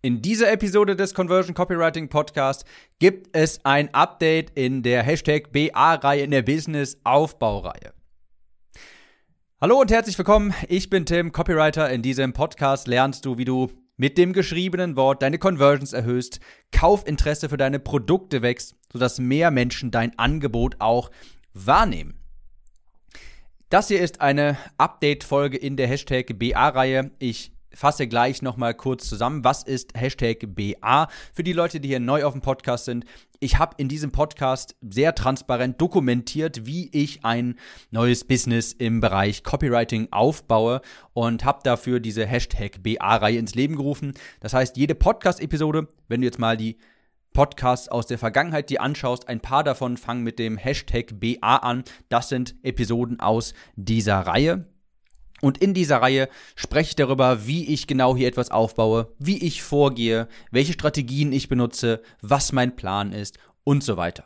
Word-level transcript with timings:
In 0.00 0.22
dieser 0.22 0.52
Episode 0.52 0.94
des 0.94 1.12
Conversion 1.12 1.56
Copywriting 1.56 2.08
Podcast 2.08 2.64
gibt 3.00 3.36
es 3.36 3.64
ein 3.64 3.92
Update 3.92 4.50
in 4.54 4.84
der 4.84 5.02
Hashtag 5.02 5.50
BA-Reihe 5.50 6.22
in 6.22 6.30
der 6.30 6.42
Business-Aufbaureihe. 6.42 7.92
Hallo 9.60 9.80
und 9.80 9.90
herzlich 9.90 10.16
willkommen. 10.16 10.54
Ich 10.68 10.88
bin 10.88 11.04
Tim, 11.04 11.32
Copywriter. 11.32 11.90
In 11.90 12.02
diesem 12.02 12.32
Podcast 12.32 12.86
lernst 12.86 13.26
du, 13.26 13.38
wie 13.38 13.44
du 13.44 13.72
mit 13.96 14.18
dem 14.18 14.32
geschriebenen 14.32 14.94
Wort 14.94 15.20
deine 15.20 15.38
Conversions 15.38 15.92
erhöhst, 15.92 16.38
Kaufinteresse 16.70 17.48
für 17.48 17.56
deine 17.56 17.80
Produkte 17.80 18.40
wächst, 18.40 18.76
sodass 18.92 19.18
mehr 19.18 19.50
Menschen 19.50 19.90
dein 19.90 20.16
Angebot 20.16 20.76
auch 20.78 21.10
wahrnehmen. 21.54 22.20
Das 23.68 23.88
hier 23.88 24.00
ist 24.00 24.20
eine 24.20 24.58
Update-Folge 24.76 25.56
in 25.56 25.76
der 25.76 25.88
Hashtag 25.88 26.38
BA-Reihe. 26.38 27.10
Ich 27.18 27.57
fasse 27.78 28.08
gleich 28.08 28.42
nochmal 28.42 28.74
kurz 28.74 29.08
zusammen. 29.08 29.44
Was 29.44 29.62
ist 29.62 29.92
Hashtag 29.96 30.56
BA? 30.56 31.06
Für 31.32 31.44
die 31.44 31.52
Leute, 31.52 31.78
die 31.78 31.88
hier 31.88 32.00
neu 32.00 32.24
auf 32.24 32.32
dem 32.32 32.42
Podcast 32.42 32.86
sind. 32.86 33.04
Ich 33.38 33.58
habe 33.58 33.76
in 33.78 33.88
diesem 33.88 34.10
Podcast 34.10 34.74
sehr 34.80 35.14
transparent 35.14 35.80
dokumentiert, 35.80 36.66
wie 36.66 36.90
ich 36.90 37.24
ein 37.24 37.54
neues 37.92 38.24
Business 38.24 38.72
im 38.72 39.00
Bereich 39.00 39.44
Copywriting 39.44 40.08
aufbaue 40.10 40.80
und 41.12 41.44
habe 41.44 41.60
dafür 41.62 42.00
diese 42.00 42.26
Hashtag 42.26 42.82
BA-Reihe 42.82 43.38
ins 43.38 43.54
Leben 43.54 43.76
gerufen. 43.76 44.14
Das 44.40 44.54
heißt, 44.54 44.76
jede 44.76 44.96
Podcast-Episode, 44.96 45.86
wenn 46.08 46.20
du 46.20 46.26
jetzt 46.26 46.40
mal 46.40 46.56
die 46.56 46.78
Podcasts 47.32 47.88
aus 47.88 48.08
der 48.08 48.18
Vergangenheit 48.18 48.70
dir 48.70 48.82
anschaust, 48.82 49.28
ein 49.28 49.38
paar 49.38 49.62
davon 49.62 49.96
fangen 49.98 50.24
mit 50.24 50.40
dem 50.40 50.56
Hashtag 50.56 51.20
BA 51.20 51.58
an. 51.58 51.84
Das 52.08 52.28
sind 52.28 52.56
Episoden 52.64 53.20
aus 53.20 53.54
dieser 53.76 54.18
Reihe. 54.18 54.66
Und 55.40 55.58
in 55.58 55.74
dieser 55.74 56.02
Reihe 56.02 56.28
spreche 56.56 56.90
ich 56.90 56.96
darüber, 56.96 57.46
wie 57.46 57.72
ich 57.72 57.86
genau 57.86 58.16
hier 58.16 58.28
etwas 58.28 58.50
aufbaue, 58.50 59.12
wie 59.18 59.38
ich 59.38 59.62
vorgehe, 59.62 60.28
welche 60.50 60.72
Strategien 60.72 61.32
ich 61.32 61.48
benutze, 61.48 62.02
was 62.22 62.52
mein 62.52 62.74
Plan 62.76 63.12
ist 63.12 63.38
und 63.64 63.84
so 63.84 63.96
weiter. 63.96 64.24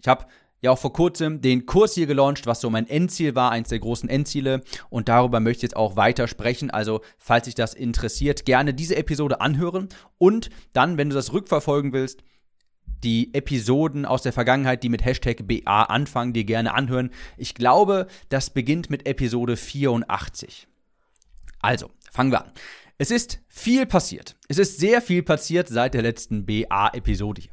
Ich 0.00 0.08
habe 0.08 0.26
ja 0.60 0.70
auch 0.70 0.78
vor 0.78 0.94
kurzem 0.94 1.42
den 1.42 1.66
Kurs 1.66 1.94
hier 1.94 2.06
gelauncht, 2.06 2.46
was 2.46 2.60
so 2.60 2.70
mein 2.70 2.88
Endziel 2.88 3.34
war, 3.34 3.50
eins 3.50 3.68
der 3.68 3.78
großen 3.78 4.08
Endziele. 4.08 4.62
Und 4.88 5.08
darüber 5.08 5.38
möchte 5.38 5.58
ich 5.58 5.62
jetzt 5.70 5.76
auch 5.76 5.96
weiter 5.96 6.26
sprechen. 6.26 6.70
Also, 6.70 7.02
falls 7.18 7.44
dich 7.44 7.54
das 7.54 7.74
interessiert, 7.74 8.46
gerne 8.46 8.72
diese 8.72 8.96
Episode 8.96 9.42
anhören. 9.42 9.90
Und 10.16 10.48
dann, 10.72 10.96
wenn 10.96 11.10
du 11.10 11.14
das 11.14 11.34
rückverfolgen 11.34 11.92
willst, 11.92 12.24
die 13.04 13.32
Episoden 13.34 14.06
aus 14.06 14.22
der 14.22 14.32
Vergangenheit, 14.32 14.82
die 14.82 14.88
mit 14.88 15.04
Hashtag 15.04 15.46
BA 15.46 15.84
anfangen, 15.84 16.32
dir 16.32 16.44
gerne 16.44 16.74
anhören. 16.74 17.10
Ich 17.36 17.54
glaube, 17.54 18.06
das 18.30 18.50
beginnt 18.50 18.90
mit 18.90 19.06
Episode 19.06 19.56
84. 19.56 20.66
Also, 21.60 21.90
fangen 22.10 22.32
wir 22.32 22.44
an. 22.44 22.52
Es 22.98 23.10
ist 23.10 23.40
viel 23.48 23.86
passiert. 23.86 24.36
Es 24.48 24.58
ist 24.58 24.78
sehr 24.78 25.02
viel 25.02 25.22
passiert 25.22 25.68
seit 25.68 25.94
der 25.94 26.02
letzten 26.02 26.46
BA-Episode 26.46 27.42
hier. 27.42 27.52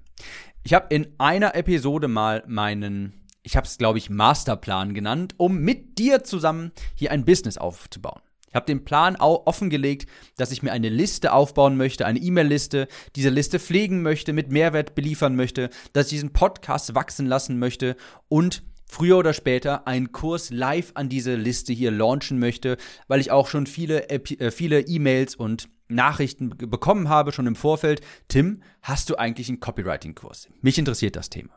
Ich 0.64 0.74
habe 0.74 0.94
in 0.94 1.08
einer 1.18 1.56
Episode 1.56 2.08
mal 2.08 2.44
meinen, 2.48 3.26
ich 3.42 3.58
habe 3.58 3.66
es 3.66 3.78
glaube 3.78 3.98
ich 3.98 4.10
Masterplan 4.10 4.94
genannt, 4.94 5.34
um 5.38 5.58
mit 5.58 5.98
dir 5.98 6.24
zusammen 6.24 6.72
hier 6.96 7.12
ein 7.12 7.26
Business 7.26 7.58
aufzubauen. 7.58 8.22
Ich 8.52 8.56
habe 8.56 8.66
den 8.66 8.84
Plan 8.84 9.16
auch 9.16 9.48
offengelegt, 9.48 10.08
dass 10.36 10.52
ich 10.52 10.62
mir 10.62 10.74
eine 10.74 10.90
Liste 10.90 11.32
aufbauen 11.32 11.78
möchte, 11.78 12.06
eine 12.06 12.20
E-Mail-Liste, 12.20 12.90
diese 13.16 13.30
Liste 13.30 13.60
pflegen 13.60 14.02
möchte, 14.02 14.34
mit 14.34 14.52
Mehrwert 14.52 14.94
beliefern 14.94 15.38
möchte, 15.38 15.70
dass 15.94 16.08
ich 16.08 16.12
diesen 16.12 16.34
Podcast 16.34 16.94
wachsen 16.94 17.28
lassen 17.28 17.60
möchte 17.60 17.96
und 18.28 18.62
früher 18.86 19.18
oder 19.18 19.32
später 19.34 19.88
einen 19.88 20.12
Kurs 20.12 20.50
live 20.50 20.92
an 20.96 21.08
diese 21.08 21.36
Liste 21.36 21.72
hier 21.72 21.92
launchen 21.92 22.40
möchte, 22.40 22.76
weil 23.08 23.22
ich 23.22 23.32
auch 23.32 23.48
schon 23.48 23.68
viele 23.68 24.10
äh, 24.10 24.52
viele 24.52 24.82
E-Mails 24.82 25.36
und 25.36 25.70
Nachrichten 25.88 26.50
bekommen 26.50 27.08
habe 27.08 27.32
schon 27.32 27.48
im 27.48 27.56
Vorfeld. 27.56 28.02
Tim, 28.28 28.64
hast 28.82 29.10
du 29.10 29.16
eigentlich 29.16 29.48
einen 29.48 29.62
Copywriting-Kurs? 29.62 30.50
Mich 30.62 30.78
interessiert 30.78 31.16
das 31.16 31.30
Thema. 31.30 31.54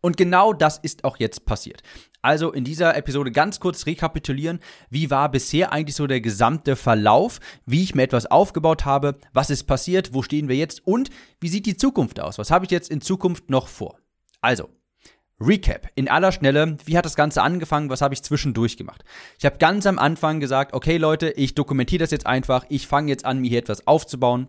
Und 0.00 0.16
genau 0.16 0.52
das 0.52 0.78
ist 0.78 1.04
auch 1.04 1.16
jetzt 1.16 1.44
passiert. 1.44 1.82
Also 2.20 2.52
in 2.52 2.64
dieser 2.64 2.96
Episode 2.96 3.30
ganz 3.30 3.60
kurz 3.60 3.86
rekapitulieren, 3.86 4.58
wie 4.90 5.10
war 5.10 5.30
bisher 5.30 5.72
eigentlich 5.72 5.94
so 5.94 6.06
der 6.06 6.20
gesamte 6.20 6.74
Verlauf, 6.74 7.38
wie 7.64 7.82
ich 7.84 7.94
mir 7.94 8.02
etwas 8.02 8.26
aufgebaut 8.26 8.84
habe, 8.84 9.18
was 9.32 9.50
ist 9.50 9.64
passiert, 9.64 10.12
wo 10.14 10.22
stehen 10.22 10.48
wir 10.48 10.56
jetzt 10.56 10.84
und 10.86 11.10
wie 11.40 11.48
sieht 11.48 11.66
die 11.66 11.76
Zukunft 11.76 12.18
aus? 12.18 12.38
Was 12.38 12.50
habe 12.50 12.64
ich 12.64 12.70
jetzt 12.72 12.90
in 12.90 13.00
Zukunft 13.00 13.50
noch 13.50 13.68
vor? 13.68 13.98
Also, 14.40 14.68
Recap 15.40 15.88
in 15.94 16.08
aller 16.08 16.32
Schnelle, 16.32 16.76
wie 16.84 16.98
hat 16.98 17.04
das 17.04 17.14
Ganze 17.14 17.42
angefangen, 17.42 17.90
was 17.90 18.00
habe 18.00 18.14
ich 18.14 18.22
zwischendurch 18.22 18.76
gemacht? 18.76 19.04
Ich 19.38 19.44
habe 19.44 19.58
ganz 19.58 19.86
am 19.86 20.00
Anfang 20.00 20.40
gesagt, 20.40 20.74
okay 20.74 20.96
Leute, 20.96 21.30
ich 21.30 21.54
dokumentiere 21.54 22.00
das 22.00 22.10
jetzt 22.10 22.26
einfach, 22.26 22.64
ich 22.68 22.88
fange 22.88 23.10
jetzt 23.10 23.24
an, 23.24 23.38
mir 23.38 23.48
hier 23.48 23.60
etwas 23.60 23.86
aufzubauen. 23.86 24.48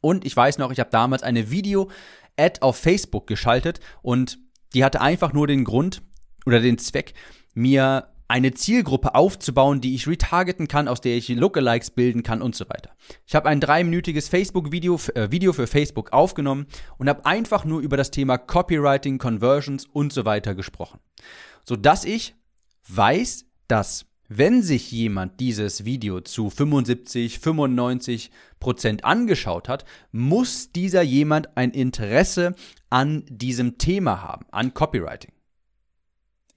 Und 0.00 0.24
ich 0.24 0.36
weiß 0.36 0.58
noch, 0.58 0.72
ich 0.72 0.80
habe 0.80 0.90
damals 0.90 1.22
eine 1.22 1.50
Video-Ad 1.50 2.60
auf 2.62 2.76
Facebook 2.76 3.28
geschaltet 3.28 3.78
und 4.02 4.38
die 4.74 4.84
hatte 4.84 5.00
einfach 5.00 5.32
nur 5.32 5.46
den 5.46 5.64
Grund 5.64 6.02
oder 6.46 6.60
den 6.60 6.78
Zweck, 6.78 7.14
mir 7.54 8.08
eine 8.30 8.54
Zielgruppe 8.54 9.16
aufzubauen, 9.16 9.80
die 9.80 9.96
ich 9.96 10.06
retargeten 10.06 10.68
kann, 10.68 10.86
aus 10.86 11.00
der 11.00 11.16
ich 11.16 11.28
Lookalikes 11.28 11.90
bilden 11.90 12.22
kann 12.22 12.42
und 12.42 12.54
so 12.54 12.64
weiter. 12.68 12.90
Ich 13.26 13.34
habe 13.34 13.48
ein 13.48 13.58
dreiminütiges 13.58 14.28
Facebook-Video 14.28 15.00
äh, 15.14 15.32
Video 15.32 15.52
für 15.52 15.66
Facebook 15.66 16.12
aufgenommen 16.12 16.66
und 16.96 17.08
habe 17.08 17.26
einfach 17.26 17.64
nur 17.64 17.80
über 17.80 17.96
das 17.96 18.12
Thema 18.12 18.38
Copywriting, 18.38 19.18
Conversions 19.18 19.84
und 19.86 20.12
so 20.12 20.24
weiter 20.24 20.54
gesprochen. 20.54 21.00
Sodass 21.64 22.04
ich 22.04 22.36
weiß, 22.88 23.46
dass 23.66 24.06
wenn 24.28 24.62
sich 24.62 24.92
jemand 24.92 25.40
dieses 25.40 25.84
Video 25.84 26.20
zu 26.20 26.50
75, 26.50 27.40
95 27.40 28.30
Prozent 28.60 29.04
angeschaut 29.04 29.68
hat, 29.68 29.84
muss 30.12 30.70
dieser 30.70 31.02
jemand 31.02 31.56
ein 31.56 31.72
Interesse 31.72 32.54
an 32.90 33.24
diesem 33.28 33.76
Thema 33.76 34.22
haben, 34.22 34.46
an 34.52 34.72
Copywriting. 34.72 35.32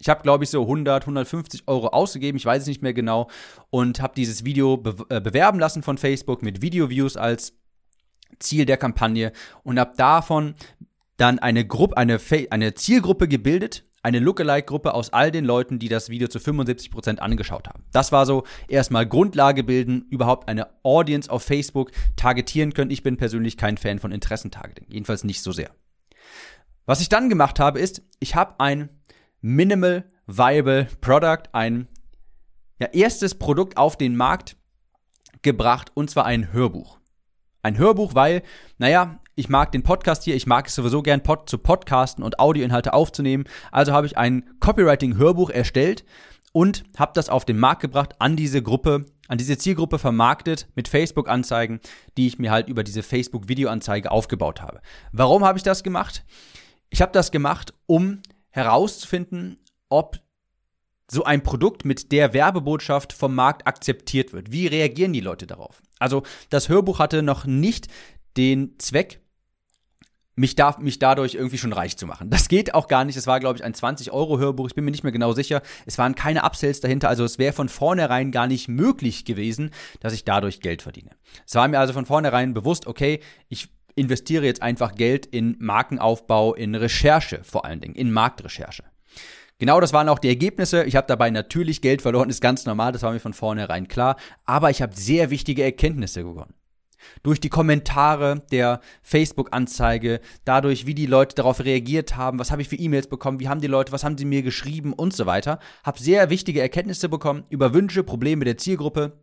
Ich 0.03 0.09
habe, 0.09 0.21
glaube 0.21 0.43
ich, 0.43 0.49
so 0.49 0.63
100, 0.63 1.03
150 1.03 1.63
Euro 1.67 1.87
ausgegeben, 1.87 2.37
ich 2.37 2.45
weiß 2.45 2.63
es 2.63 2.67
nicht 2.67 2.81
mehr 2.81 2.93
genau, 2.93 3.29
und 3.69 4.01
habe 4.01 4.13
dieses 4.15 4.43
Video 4.43 4.75
be 4.75 4.97
äh, 5.07 5.21
bewerben 5.21 5.59
lassen 5.59 5.81
von 5.81 5.97
Facebook 5.97 6.43
mit 6.43 6.61
Video-Views 6.61 7.15
als 7.15 7.53
Ziel 8.37 8.65
der 8.65 8.75
Kampagne 8.75 9.31
und 9.63 9.79
habe 9.79 9.93
davon 9.95 10.55
dann 11.15 11.39
eine 11.39 11.65
Gruppe, 11.65 11.95
eine, 11.95 12.19
eine 12.49 12.73
Zielgruppe 12.73 13.29
gebildet, 13.29 13.85
eine 14.01 14.19
Lookalike-Gruppe 14.19 14.93
aus 14.93 15.13
all 15.13 15.31
den 15.31 15.45
Leuten, 15.45 15.79
die 15.79 15.87
das 15.87 16.09
Video 16.09 16.27
zu 16.27 16.39
75% 16.39 17.19
angeschaut 17.19 17.69
haben. 17.69 17.85
Das 17.93 18.11
war 18.11 18.25
so 18.25 18.43
erstmal 18.67 19.07
Grundlage 19.07 19.63
bilden, 19.63 20.05
überhaupt 20.09 20.49
eine 20.49 20.67
Audience 20.83 21.31
auf 21.31 21.43
Facebook 21.43 21.91
targetieren 22.17 22.73
können. 22.73 22.91
Ich 22.91 23.03
bin 23.03 23.15
persönlich 23.15 23.55
kein 23.55 23.77
Fan 23.77 23.99
von 23.99 24.11
Interessentargeting, 24.11 24.87
jedenfalls 24.89 25.23
nicht 25.23 25.41
so 25.41 25.53
sehr. 25.53 25.69
Was 26.85 26.99
ich 26.99 27.07
dann 27.07 27.29
gemacht 27.29 27.61
habe, 27.61 27.79
ist, 27.79 28.01
ich 28.19 28.35
habe 28.35 28.59
ein 28.59 28.89
Minimal 29.45 30.05
Viable 30.25 30.87
Product, 31.01 31.49
ein 31.51 31.89
ja, 32.79 32.87
erstes 32.93 33.35
Produkt 33.35 33.75
auf 33.75 33.97
den 33.97 34.15
Markt 34.15 34.55
gebracht, 35.41 35.91
und 35.95 36.09
zwar 36.09 36.25
ein 36.25 36.53
Hörbuch. 36.53 36.99
Ein 37.61 37.77
Hörbuch, 37.77 38.15
weil, 38.15 38.41
naja, 38.77 39.19
ich 39.35 39.49
mag 39.49 39.73
den 39.73 39.83
Podcast 39.83 40.23
hier, 40.23 40.35
ich 40.35 40.47
mag 40.47 40.67
es 40.67 40.75
sowieso 40.75 41.01
gern 41.01 41.23
pod 41.23 41.49
zu 41.49 41.57
podcasten 41.57 42.23
und 42.23 42.39
Audioinhalte 42.39 42.93
aufzunehmen. 42.93 43.43
Also 43.69 43.91
habe 43.91 44.07
ich 44.07 44.17
ein 44.17 44.49
Copywriting-Hörbuch 44.61 45.49
erstellt 45.49 46.05
und 46.53 46.85
habe 46.97 47.11
das 47.13 47.27
auf 47.27 47.43
den 47.43 47.59
Markt 47.59 47.81
gebracht, 47.81 48.15
an 48.19 48.37
diese 48.37 48.61
Gruppe, 48.61 49.03
an 49.27 49.37
diese 49.37 49.57
Zielgruppe 49.57 49.99
vermarktet 49.99 50.69
mit 50.75 50.87
Facebook-Anzeigen, 50.87 51.81
die 52.15 52.27
ich 52.27 52.39
mir 52.39 52.49
halt 52.49 52.69
über 52.69 52.85
diese 52.85 53.03
Facebook-Videoanzeige 53.03 54.09
aufgebaut 54.09 54.61
habe. 54.61 54.79
Warum 55.11 55.43
habe 55.43 55.57
ich 55.57 55.63
das 55.63 55.83
gemacht? 55.83 56.23
Ich 56.89 57.01
habe 57.01 57.11
das 57.11 57.31
gemacht, 57.31 57.73
um 57.87 58.21
herauszufinden, 58.53 59.57
ob 59.89 60.19
so 61.11 61.25
ein 61.25 61.43
Produkt 61.43 61.85
mit 61.85 62.11
der 62.11 62.33
Werbebotschaft 62.33 63.11
vom 63.11 63.35
Markt 63.35 63.67
akzeptiert 63.67 64.31
wird. 64.31 64.51
Wie 64.51 64.67
reagieren 64.67 65.11
die 65.11 65.19
Leute 65.19 65.45
darauf? 65.45 65.81
Also 65.99 66.23
das 66.49 66.69
Hörbuch 66.69 66.99
hatte 66.99 67.23
noch 67.23 67.45
nicht 67.45 67.87
den 68.37 68.79
Zweck, 68.79 69.19
mich, 70.35 70.55
da, 70.55 70.75
mich 70.79 70.97
dadurch 70.97 71.35
irgendwie 71.35 71.57
schon 71.57 71.73
reich 71.73 71.97
zu 71.97 72.07
machen. 72.07 72.29
Das 72.29 72.47
geht 72.47 72.73
auch 72.73 72.87
gar 72.87 73.05
nicht. 73.05 73.15
Es 73.17 73.27
war, 73.27 73.39
glaube 73.39 73.57
ich, 73.57 73.63
ein 73.63 73.73
20-Euro-Hörbuch. 73.73 74.67
Ich 74.67 74.75
bin 74.75 74.83
mir 74.83 74.91
nicht 74.91 75.03
mehr 75.03 75.11
genau 75.11 75.33
sicher. 75.33 75.61
Es 75.85 75.97
waren 75.97 76.15
keine 76.15 76.43
Upsells 76.43 76.79
dahinter. 76.79 77.09
Also 77.09 77.23
es 77.23 77.37
wäre 77.37 77.53
von 77.53 77.69
vornherein 77.69 78.31
gar 78.31 78.47
nicht 78.47 78.67
möglich 78.67 79.25
gewesen, 79.25 79.71
dass 79.99 80.13
ich 80.13 80.25
dadurch 80.25 80.59
Geld 80.61 80.81
verdiene. 80.81 81.11
Es 81.45 81.53
war 81.53 81.67
mir 81.67 81.79
also 81.79 81.93
von 81.93 82.07
vornherein 82.07 82.53
bewusst, 82.55 82.87
okay, 82.87 83.19
ich 83.49 83.69
investiere 83.95 84.45
jetzt 84.45 84.61
einfach 84.61 84.95
Geld 84.95 85.25
in 85.25 85.55
Markenaufbau, 85.59 86.53
in 86.53 86.75
Recherche 86.75 87.41
vor 87.43 87.65
allen 87.65 87.81
Dingen, 87.81 87.95
in 87.95 88.11
Marktrecherche. 88.11 88.83
Genau 89.59 89.79
das 89.79 89.93
waren 89.93 90.09
auch 90.09 90.19
die 90.19 90.29
Ergebnisse. 90.29 90.83
Ich 90.83 90.95
habe 90.95 91.07
dabei 91.07 91.29
natürlich 91.29 91.81
Geld 91.81 92.01
verloren, 92.01 92.29
ist 92.29 92.41
ganz 92.41 92.65
normal, 92.65 92.91
das 92.91 93.03
war 93.03 93.11
mir 93.11 93.19
von 93.19 93.33
vornherein 93.33 93.87
klar. 93.87 94.17
Aber 94.45 94.69
ich 94.69 94.81
habe 94.81 94.95
sehr 94.95 95.29
wichtige 95.29 95.63
Erkenntnisse 95.63 96.23
gewonnen 96.23 96.53
durch 97.21 97.39
die 97.39 97.49
Kommentare 97.49 98.43
der 98.51 98.79
Facebook-Anzeige, 99.01 100.19
dadurch, 100.45 100.85
wie 100.85 100.95
die 100.95 101.05
Leute 101.05 101.35
darauf 101.35 101.63
reagiert 101.63 102.15
haben, 102.15 102.39
was 102.39 102.51
habe 102.51 102.61
ich 102.61 102.69
für 102.69 102.75
E-Mails 102.75 103.07
bekommen, 103.07 103.39
wie 103.39 103.49
haben 103.49 103.61
die 103.61 103.67
Leute, 103.67 103.91
was 103.91 104.03
haben 104.03 104.17
sie 104.17 104.25
mir 104.25 104.41
geschrieben 104.41 104.93
und 104.93 105.13
so 105.13 105.25
weiter. 105.25 105.59
Habe 105.83 105.99
sehr 105.99 106.29
wichtige 106.29 106.61
Erkenntnisse 106.61 107.09
bekommen 107.09 107.43
über 107.49 107.73
Wünsche, 107.73 108.03
Probleme 108.03 108.45
der 108.45 108.57
Zielgruppe 108.57 109.22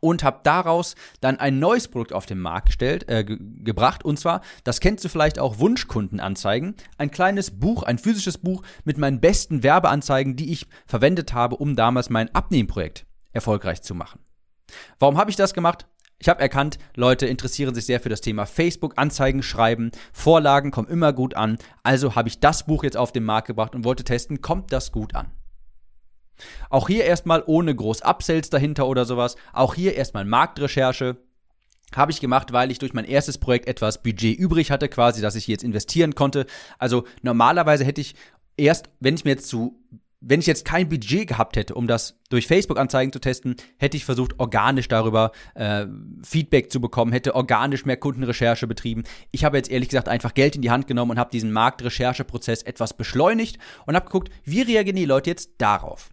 und 0.00 0.22
habe 0.24 0.40
daraus 0.42 0.94
dann 1.20 1.38
ein 1.38 1.58
neues 1.58 1.88
Produkt 1.88 2.12
auf 2.12 2.26
den 2.26 2.38
Markt 2.38 2.66
gestellt, 2.66 3.08
äh, 3.08 3.24
ge 3.24 3.38
gebracht. 3.38 4.04
Und 4.04 4.18
zwar, 4.18 4.40
das 4.64 4.80
kennst 4.80 5.04
du 5.04 5.08
vielleicht 5.08 5.38
auch, 5.38 5.58
Wunschkundenanzeigen. 5.58 6.74
Ein 6.96 7.10
kleines 7.10 7.50
Buch, 7.50 7.82
ein 7.82 7.98
physisches 7.98 8.38
Buch 8.38 8.62
mit 8.84 8.98
meinen 8.98 9.20
besten 9.20 9.62
Werbeanzeigen, 9.62 10.36
die 10.36 10.52
ich 10.52 10.66
verwendet 10.86 11.32
habe, 11.32 11.56
um 11.56 11.76
damals 11.76 12.10
mein 12.10 12.34
Abnehmprojekt 12.34 13.06
erfolgreich 13.32 13.82
zu 13.82 13.94
machen. 13.94 14.20
Warum 14.98 15.18
habe 15.18 15.30
ich 15.30 15.36
das 15.36 15.54
gemacht? 15.54 15.86
Ich 16.20 16.28
habe 16.28 16.40
erkannt, 16.40 16.78
Leute 16.96 17.26
interessieren 17.26 17.74
sich 17.74 17.86
sehr 17.86 18.00
für 18.00 18.08
das 18.08 18.20
Thema 18.20 18.44
Facebook, 18.44 18.94
Anzeigen 18.96 19.42
schreiben, 19.42 19.92
Vorlagen 20.12 20.72
kommen 20.72 20.88
immer 20.88 21.12
gut 21.12 21.34
an. 21.34 21.58
Also 21.84 22.16
habe 22.16 22.28
ich 22.28 22.40
das 22.40 22.66
Buch 22.66 22.82
jetzt 22.82 22.96
auf 22.96 23.12
den 23.12 23.24
Markt 23.24 23.46
gebracht 23.46 23.76
und 23.76 23.84
wollte 23.84 24.02
testen, 24.02 24.40
kommt 24.40 24.72
das 24.72 24.90
gut 24.90 25.14
an. 25.14 25.30
Auch 26.70 26.88
hier 26.88 27.04
erstmal 27.04 27.42
ohne 27.46 27.74
groß 27.74 28.02
Upsells 28.02 28.50
dahinter 28.50 28.86
oder 28.86 29.04
sowas. 29.04 29.36
Auch 29.52 29.74
hier 29.74 29.94
erstmal 29.94 30.24
Marktrecherche. 30.24 31.16
Habe 31.94 32.12
ich 32.12 32.20
gemacht, 32.20 32.52
weil 32.52 32.70
ich 32.70 32.78
durch 32.78 32.92
mein 32.92 33.06
erstes 33.06 33.38
Projekt 33.38 33.66
etwas 33.66 34.02
Budget 34.02 34.38
übrig 34.38 34.70
hatte, 34.70 34.88
quasi, 34.88 35.22
dass 35.22 35.36
ich 35.36 35.46
jetzt 35.46 35.64
investieren 35.64 36.14
konnte. 36.14 36.46
Also 36.78 37.04
normalerweise 37.22 37.84
hätte 37.84 38.02
ich 38.02 38.14
erst, 38.58 38.90
wenn 39.00 39.14
ich 39.14 39.24
mir 39.24 39.30
jetzt 39.30 39.48
zu 39.48 39.80
wenn 40.20 40.40
ich 40.40 40.46
jetzt 40.46 40.64
kein 40.64 40.88
Budget 40.88 41.28
gehabt 41.28 41.56
hätte, 41.56 41.74
um 41.74 41.86
das 41.86 42.18
durch 42.28 42.46
Facebook-Anzeigen 42.46 43.12
zu 43.12 43.20
testen, 43.20 43.56
hätte 43.78 43.96
ich 43.96 44.04
versucht, 44.04 44.38
organisch 44.38 44.88
darüber 44.88 45.32
äh, 45.54 45.86
Feedback 46.22 46.72
zu 46.72 46.80
bekommen, 46.80 47.12
hätte 47.12 47.34
organisch 47.34 47.84
mehr 47.84 47.96
Kundenrecherche 47.96 48.66
betrieben. 48.66 49.04
Ich 49.30 49.44
habe 49.44 49.56
jetzt 49.56 49.70
ehrlich 49.70 49.88
gesagt 49.88 50.08
einfach 50.08 50.34
Geld 50.34 50.56
in 50.56 50.62
die 50.62 50.70
Hand 50.70 50.86
genommen 50.86 51.12
und 51.12 51.18
habe 51.18 51.30
diesen 51.30 51.52
Marktrechercheprozess 51.52 52.62
etwas 52.62 52.94
beschleunigt 52.94 53.58
und 53.86 53.94
habe 53.94 54.06
geguckt, 54.06 54.30
wie 54.44 54.62
reagieren 54.62 54.96
die 54.96 55.04
Leute 55.04 55.30
jetzt 55.30 55.52
darauf. 55.58 56.10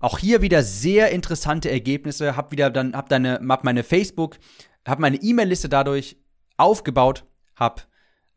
Auch 0.00 0.18
hier 0.18 0.40
wieder 0.42 0.62
sehr 0.62 1.10
interessante 1.10 1.70
Ergebnisse. 1.70 2.36
Hab 2.36 2.50
wieder 2.50 2.70
dann, 2.70 2.96
hab 2.96 3.08
deine, 3.08 3.40
hab 3.48 3.64
meine 3.64 3.84
Facebook, 3.84 4.38
hab 4.86 4.98
meine 4.98 5.18
E-Mail-Liste 5.18 5.68
dadurch 5.68 6.16
aufgebaut, 6.56 7.24
hab 7.54 7.86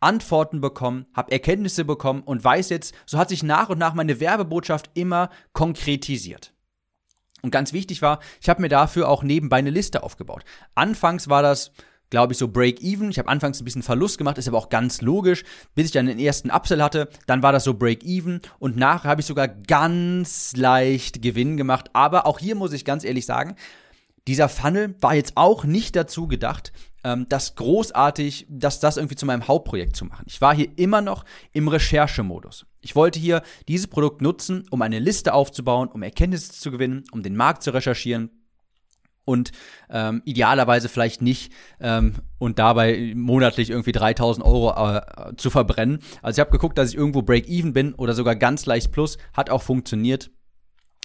Antworten 0.02 0.60
bekommen, 0.60 1.06
hab 1.14 1.32
Erkenntnisse 1.32 1.86
bekommen 1.86 2.22
und 2.24 2.44
weiß 2.44 2.70
jetzt, 2.70 2.94
so 3.06 3.18
hat 3.18 3.30
sich 3.30 3.42
nach 3.42 3.70
und 3.70 3.78
nach 3.78 3.94
meine 3.94 4.20
Werbebotschaft 4.20 4.92
immer 4.94 5.30
konkretisiert. 5.54 6.54
Und 7.42 7.52
ganz 7.52 7.72
wichtig 7.72 8.02
war, 8.02 8.20
ich 8.42 8.50
habe 8.50 8.62
mir 8.62 8.70
dafür 8.70 9.08
auch 9.08 9.24
nebenbei 9.24 9.58
eine 9.58 9.70
Liste 9.70 10.04
aufgebaut. 10.04 10.44
Anfangs 10.76 11.30
war 11.30 11.42
das 11.42 11.72
glaube 12.14 12.34
ich, 12.34 12.38
so 12.38 12.48
Break-Even. 12.48 13.10
Ich 13.10 13.18
habe 13.18 13.28
anfangs 13.28 13.60
ein 13.60 13.66
bisschen 13.66 13.82
Verlust 13.82 14.20
gemacht, 14.20 14.38
ist 14.38 14.48
aber 14.48 14.60
auch 14.60 14.70
ganz 14.70 15.02
logisch. 15.02 15.44
Bis 15.74 15.88
ich 15.88 15.92
dann 15.94 16.06
den 16.06 16.20
ersten 16.20 16.52
Upsell 16.52 16.84
hatte, 16.84 17.10
dann 17.26 17.42
war 17.42 17.52
das 17.52 17.64
so 17.64 17.74
Break-Even 17.74 18.40
und 18.60 18.78
nachher 18.78 19.10
habe 19.10 19.22
ich 19.22 19.26
sogar 19.26 19.48
ganz 19.48 20.56
leicht 20.56 21.24
Gewinn 21.24 21.58
gemacht. 21.58 21.90
Aber 21.94 22.28
auch 22.28 22.38
hier 22.38 22.54
muss 22.54 22.72
ich 22.72 22.86
ganz 22.86 23.04
ehrlich 23.04 23.26
sagen, 23.26 23.56
dieser 24.28 24.48
Funnel 24.48 24.94
war 25.02 25.16
jetzt 25.16 25.34
auch 25.38 25.64
nicht 25.64 25.96
dazu 25.96 26.28
gedacht, 26.28 26.72
ähm, 27.04 27.26
das 27.30 27.56
großartig, 27.56 28.46
dass 28.48 28.80
das 28.80 28.98
irgendwie 28.98 29.16
zu 29.16 29.26
meinem 29.26 29.48
Hauptprojekt 29.48 29.96
zu 29.96 30.06
machen. 30.06 30.26
Ich 30.28 30.40
war 30.40 30.54
hier 30.54 30.70
immer 30.76 31.02
noch 31.02 31.26
im 31.52 31.68
Recherchemodus. 31.68 32.68
Ich 32.82 32.96
wollte 32.96 33.18
hier 33.18 33.42
dieses 33.68 33.88
Produkt 33.88 34.22
nutzen, 34.22 34.66
um 34.70 34.84
eine 34.84 35.00
Liste 35.00 35.34
aufzubauen, 35.34 35.90
um 35.90 36.04
Erkenntnisse 36.04 36.52
zu 36.52 36.70
gewinnen, 36.70 37.06
um 37.12 37.24
den 37.24 37.36
Markt 37.36 37.64
zu 37.64 37.72
recherchieren, 37.72 38.30
und 39.26 39.52
ähm, 39.90 40.22
idealerweise 40.26 40.90
vielleicht 40.90 41.22
nicht 41.22 41.52
ähm, 41.80 42.16
und 42.40 42.60
dabei 42.60 43.14
monatlich 43.16 43.70
irgendwie 43.70 43.92
3000 43.92 44.46
Euro 44.46 44.72
äh, 44.72 45.36
zu 45.38 45.50
verbrennen. 45.50 46.00
Also 46.22 46.40
ich 46.40 46.46
habe 46.46 46.52
geguckt, 46.52 46.78
dass 46.78 46.90
ich 46.90 46.98
irgendwo 46.98 47.22
Break-Even 47.22 47.74
bin 47.74 47.94
oder 47.94 48.14
sogar 48.14 48.36
ganz 48.36 48.66
leicht 48.66 48.92
plus, 48.92 49.18
hat 49.34 49.50
auch 49.50 49.62
funktioniert 49.62 50.32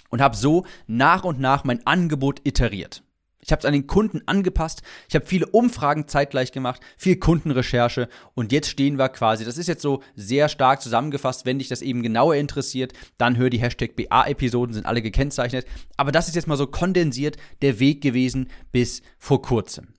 und 0.09 0.21
habe 0.21 0.35
so 0.35 0.65
nach 0.87 1.23
und 1.23 1.39
nach 1.39 1.63
mein 1.63 1.85
Angebot 1.85 2.41
iteriert. 2.43 3.03
Ich 3.41 3.51
habe 3.51 3.59
es 3.59 3.65
an 3.65 3.73
den 3.73 3.87
Kunden 3.87 4.21
angepasst. 4.25 4.81
Ich 5.07 5.15
habe 5.15 5.25
viele 5.25 5.47
Umfragen 5.47 6.07
zeitgleich 6.07 6.51
gemacht, 6.51 6.81
viel 6.97 7.17
Kundenrecherche 7.17 8.09
und 8.35 8.51
jetzt 8.51 8.69
stehen 8.69 8.97
wir 8.97 9.09
quasi. 9.09 9.45
Das 9.45 9.57
ist 9.57 9.67
jetzt 9.67 9.81
so 9.81 10.03
sehr 10.15 10.49
stark 10.49 10.81
zusammengefasst. 10.81 11.45
Wenn 11.45 11.59
dich 11.59 11.69
das 11.69 11.81
eben 11.81 12.03
genauer 12.03 12.35
interessiert, 12.35 12.93
dann 13.17 13.37
hör 13.37 13.49
die 13.49 13.59
Hashtag 13.59 13.95
BA-Episoden, 13.95 14.73
sind 14.73 14.85
alle 14.85 15.01
gekennzeichnet. 15.01 15.65
Aber 15.95 16.11
das 16.11 16.27
ist 16.27 16.35
jetzt 16.35 16.47
mal 16.47 16.57
so 16.57 16.67
kondensiert 16.67 17.37
der 17.61 17.79
Weg 17.79 18.01
gewesen 18.01 18.49
bis 18.71 19.01
vor 19.17 19.41
kurzem. 19.41 19.93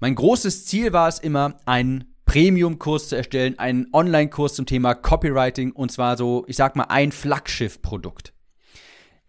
Mein 0.00 0.14
großes 0.14 0.66
Ziel 0.66 0.92
war 0.92 1.08
es 1.08 1.18
immer, 1.18 1.58
einen 1.66 2.14
Premium-Kurs 2.24 3.08
zu 3.08 3.16
erstellen, 3.16 3.58
einen 3.58 3.88
Online-Kurs 3.92 4.54
zum 4.54 4.64
Thema 4.64 4.94
Copywriting 4.94 5.72
und 5.72 5.92
zwar 5.92 6.16
so, 6.16 6.44
ich 6.46 6.56
sag 6.56 6.74
mal, 6.74 6.84
ein 6.84 7.12
Flaggschiff-Produkt. 7.12 8.32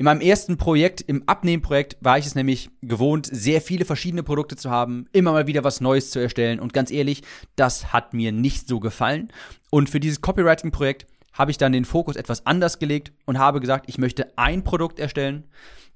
In 0.02 0.06
meinem 0.06 0.22
ersten 0.22 0.58
Projekt, 0.58 1.02
im 1.02 1.22
Abnehmprojekt, 1.30 1.96
war 2.02 2.18
ich 2.18 2.26
es 2.26 2.34
nämlich 2.34 2.72
gewohnt, 2.82 3.30
sehr 3.32 3.62
viele 3.62 3.86
verschiedene 3.86 4.24
Produkte 4.24 4.56
zu 4.56 4.72
haben, 4.72 5.06
immer 5.12 5.32
mal 5.32 5.46
wieder 5.46 5.64
was 5.64 5.80
Neues 5.80 6.10
zu 6.10 6.18
erstellen. 6.18 6.60
Und 6.60 6.74
ganz 6.74 6.90
ehrlich, 6.90 7.22
das 7.56 7.94
hat 7.94 8.16
mir 8.16 8.32
nicht 8.32 8.68
so 8.68 8.80
gefallen. 8.80 9.32
Und 9.70 9.92
für 9.92 10.00
dieses 10.00 10.20
Copywriting-Projekt 10.22 11.06
habe 11.34 11.52
ich 11.52 11.60
dann 11.60 11.72
den 11.72 11.86
Fokus 11.86 12.16
etwas 12.16 12.48
anders 12.48 12.80
gelegt 12.80 13.14
und 13.28 13.38
habe 13.38 13.60
gesagt, 13.60 13.86
ich 13.88 14.00
möchte 14.00 14.36
ein 14.40 14.64
Produkt 14.64 14.98
erstellen. 14.98 15.44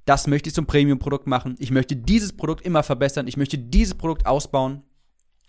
Das 0.06 0.28
möchte 0.28 0.50
ich 0.50 0.54
zum 0.54 0.68
Premium-Produkt 0.68 1.26
machen. 1.26 1.56
Ich 1.58 1.72
möchte 1.72 1.96
dieses 1.96 2.32
Produkt 2.32 2.64
immer 2.64 2.84
verbessern. 2.84 3.28
Ich 3.28 3.38
möchte 3.38 3.58
dieses 3.58 3.96
Produkt 3.96 4.28
ausbauen. 4.28 4.84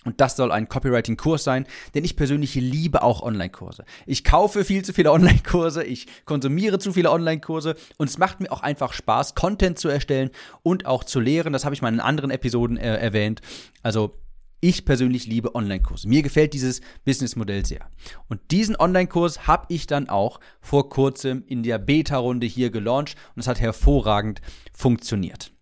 Und 0.07 0.21
das 0.21 0.37
soll 0.37 0.53
ein 0.53 0.69
Copywriting-Kurs 0.69 1.45
sein, 1.45 1.67
denn 1.95 2.05
ich 2.05 2.17
persönlich 2.17 2.55
liebe 2.55 3.03
auch 3.03 3.23
Online-Kurse. 3.23 3.85
Ich 4.07 4.23
kaufe 4.23 4.65
viel 4.65 4.85
zu 4.85 4.93
viele 4.93 5.11
Online-Kurse, 5.17 5.83
ich 5.85 6.07
konsumiere 6.25 6.79
zu 6.79 6.93
viele 6.93 7.11
Online-Kurse 7.11 7.75
und 7.99 8.09
es 8.09 8.17
macht 8.17 8.41
mir 8.41 8.53
auch 8.53 8.63
einfach 8.63 8.93
Spaß, 8.93 9.35
Content 9.35 9.79
zu 9.79 9.89
erstellen 9.89 10.31
und 10.63 10.87
auch 10.87 11.03
zu 11.03 11.19
lehren. 11.19 11.53
Das 11.53 11.65
habe 11.65 11.75
ich 11.75 11.83
mal 11.83 11.93
in 11.93 12.01
anderen 12.01 12.31
Episoden 12.31 12.77
äh, 12.77 12.97
erwähnt. 12.97 13.41
Also 13.83 14.15
ich 14.61 14.85
persönlich 14.85 15.27
liebe 15.27 15.55
Online-Kurse. 15.55 16.09
Mir 16.09 16.23
gefällt 16.23 16.55
dieses 16.55 16.81
Businessmodell 17.05 17.67
sehr. 17.67 17.91
Und 18.29 18.41
diesen 18.53 18.77
Online-Kurs 18.77 19.47
habe 19.47 19.67
ich 19.69 19.87
dann 19.87 20.09
auch 20.09 20.41
vor 20.61 20.89
kurzem 20.89 21.45
in 21.47 21.63
der 21.63 21.79
Beta-Runde 21.79 22.47
hier 22.47 22.71
gelauncht 22.71 23.17
und 23.35 23.41
es 23.41 23.49
hat 23.49 23.61
hervorragend 23.61 24.41
funktioniert. 24.73 25.53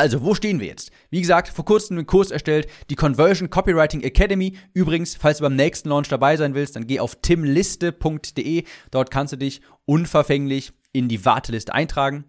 Also, 0.00 0.22
wo 0.22 0.34
stehen 0.34 0.60
wir 0.60 0.66
jetzt? 0.66 0.90
Wie 1.10 1.20
gesagt, 1.20 1.48
vor 1.48 1.66
kurzem 1.66 1.98
einen 1.98 2.06
Kurs 2.06 2.30
erstellt, 2.30 2.68
die 2.88 2.94
Conversion 2.94 3.50
Copywriting 3.50 4.00
Academy. 4.00 4.56
Übrigens, 4.72 5.14
falls 5.14 5.36
du 5.36 5.42
beim 5.42 5.56
nächsten 5.56 5.90
Launch 5.90 6.08
dabei 6.08 6.38
sein 6.38 6.54
willst, 6.54 6.74
dann 6.74 6.86
geh 6.86 7.00
auf 7.00 7.16
timliste.de. 7.16 8.64
Dort 8.90 9.10
kannst 9.10 9.34
du 9.34 9.36
dich 9.36 9.60
unverfänglich 9.84 10.72
in 10.92 11.10
die 11.10 11.22
Warteliste 11.26 11.74
eintragen. 11.74 12.24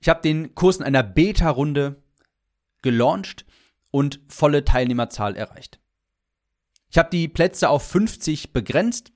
Ich 0.00 0.08
habe 0.08 0.20
den 0.20 0.56
Kurs 0.56 0.78
in 0.78 0.82
einer 0.82 1.04
Beta-Runde 1.04 2.02
gelauncht 2.82 3.46
und 3.92 4.18
volle 4.26 4.64
Teilnehmerzahl 4.64 5.36
erreicht. 5.36 5.78
Ich 6.90 6.98
habe 6.98 7.10
die 7.10 7.28
Plätze 7.28 7.68
auf 7.68 7.86
50 7.86 8.52
begrenzt 8.52 9.12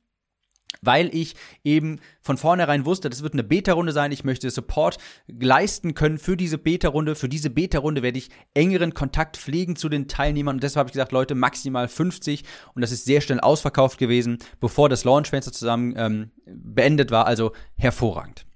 weil 0.82 1.14
ich 1.14 1.34
eben 1.64 2.00
von 2.20 2.36
vornherein 2.36 2.84
wusste, 2.84 3.10
das 3.10 3.22
wird 3.22 3.32
eine 3.32 3.44
Beta-Runde 3.44 3.92
sein. 3.92 4.12
Ich 4.12 4.24
möchte 4.24 4.50
Support 4.50 4.98
leisten 5.26 5.94
können 5.94 6.18
für 6.18 6.36
diese 6.36 6.58
Beta-Runde. 6.58 7.14
Für 7.14 7.28
diese 7.28 7.50
Beta-Runde 7.50 8.02
werde 8.02 8.18
ich 8.18 8.30
engeren 8.54 8.94
Kontakt 8.94 9.36
pflegen 9.36 9.76
zu 9.76 9.88
den 9.88 10.08
Teilnehmern. 10.08 10.56
Und 10.56 10.62
deshalb 10.62 10.80
habe 10.80 10.88
ich 10.88 10.94
gesagt, 10.94 11.12
Leute, 11.12 11.34
maximal 11.34 11.88
50. 11.88 12.44
Und 12.74 12.82
das 12.82 12.92
ist 12.92 13.04
sehr 13.04 13.20
schnell 13.20 13.40
ausverkauft 13.40 13.98
gewesen, 13.98 14.38
bevor 14.60 14.88
das 14.88 15.04
Launchfenster 15.04 15.52
zusammen 15.52 15.94
ähm, 15.96 16.30
beendet 16.46 17.10
war. 17.10 17.26
Also 17.26 17.52
hervorragend. 17.76 18.46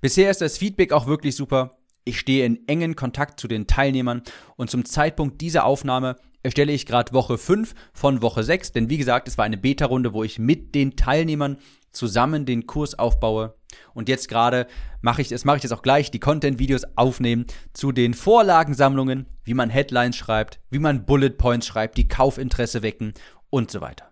Bisher 0.00 0.30
ist 0.30 0.40
das 0.40 0.58
Feedback 0.58 0.92
auch 0.92 1.06
wirklich 1.06 1.34
super. 1.34 1.78
Ich 2.04 2.18
stehe 2.18 2.46
in 2.46 2.66
engen 2.68 2.96
Kontakt 2.96 3.38
zu 3.38 3.48
den 3.48 3.66
Teilnehmern 3.66 4.22
und 4.56 4.70
zum 4.70 4.84
Zeitpunkt 4.84 5.40
dieser 5.40 5.64
Aufnahme 5.64 6.16
erstelle 6.42 6.72
ich 6.72 6.86
gerade 6.86 7.12
Woche 7.12 7.38
5 7.38 7.74
von 7.92 8.22
Woche 8.22 8.42
6, 8.42 8.72
denn 8.72 8.90
wie 8.90 8.98
gesagt, 8.98 9.28
es 9.28 9.38
war 9.38 9.44
eine 9.44 9.56
Beta-Runde, 9.56 10.12
wo 10.12 10.24
ich 10.24 10.38
mit 10.38 10.74
den 10.74 10.96
Teilnehmern 10.96 11.58
zusammen 11.92 12.46
den 12.46 12.66
Kurs 12.66 12.98
aufbaue. 12.98 13.54
Und 13.94 14.08
jetzt 14.08 14.28
gerade 14.28 14.66
mache 15.00 15.22
ich, 15.22 15.28
das 15.28 15.44
mache 15.44 15.58
ich 15.58 15.62
jetzt 15.62 15.72
auch 15.72 15.82
gleich, 15.82 16.10
die 16.10 16.20
Content-Videos 16.20 16.82
aufnehmen 16.96 17.46
zu 17.72 17.92
den 17.92 18.14
Vorlagensammlungen, 18.14 19.26
wie 19.44 19.54
man 19.54 19.70
Headlines 19.70 20.16
schreibt, 20.16 20.60
wie 20.70 20.78
man 20.78 21.04
Bullet 21.04 21.30
Points 21.30 21.66
schreibt, 21.66 21.96
die 21.96 22.08
Kaufinteresse 22.08 22.82
wecken 22.82 23.12
und 23.50 23.70
so 23.70 23.80
weiter. 23.80 24.10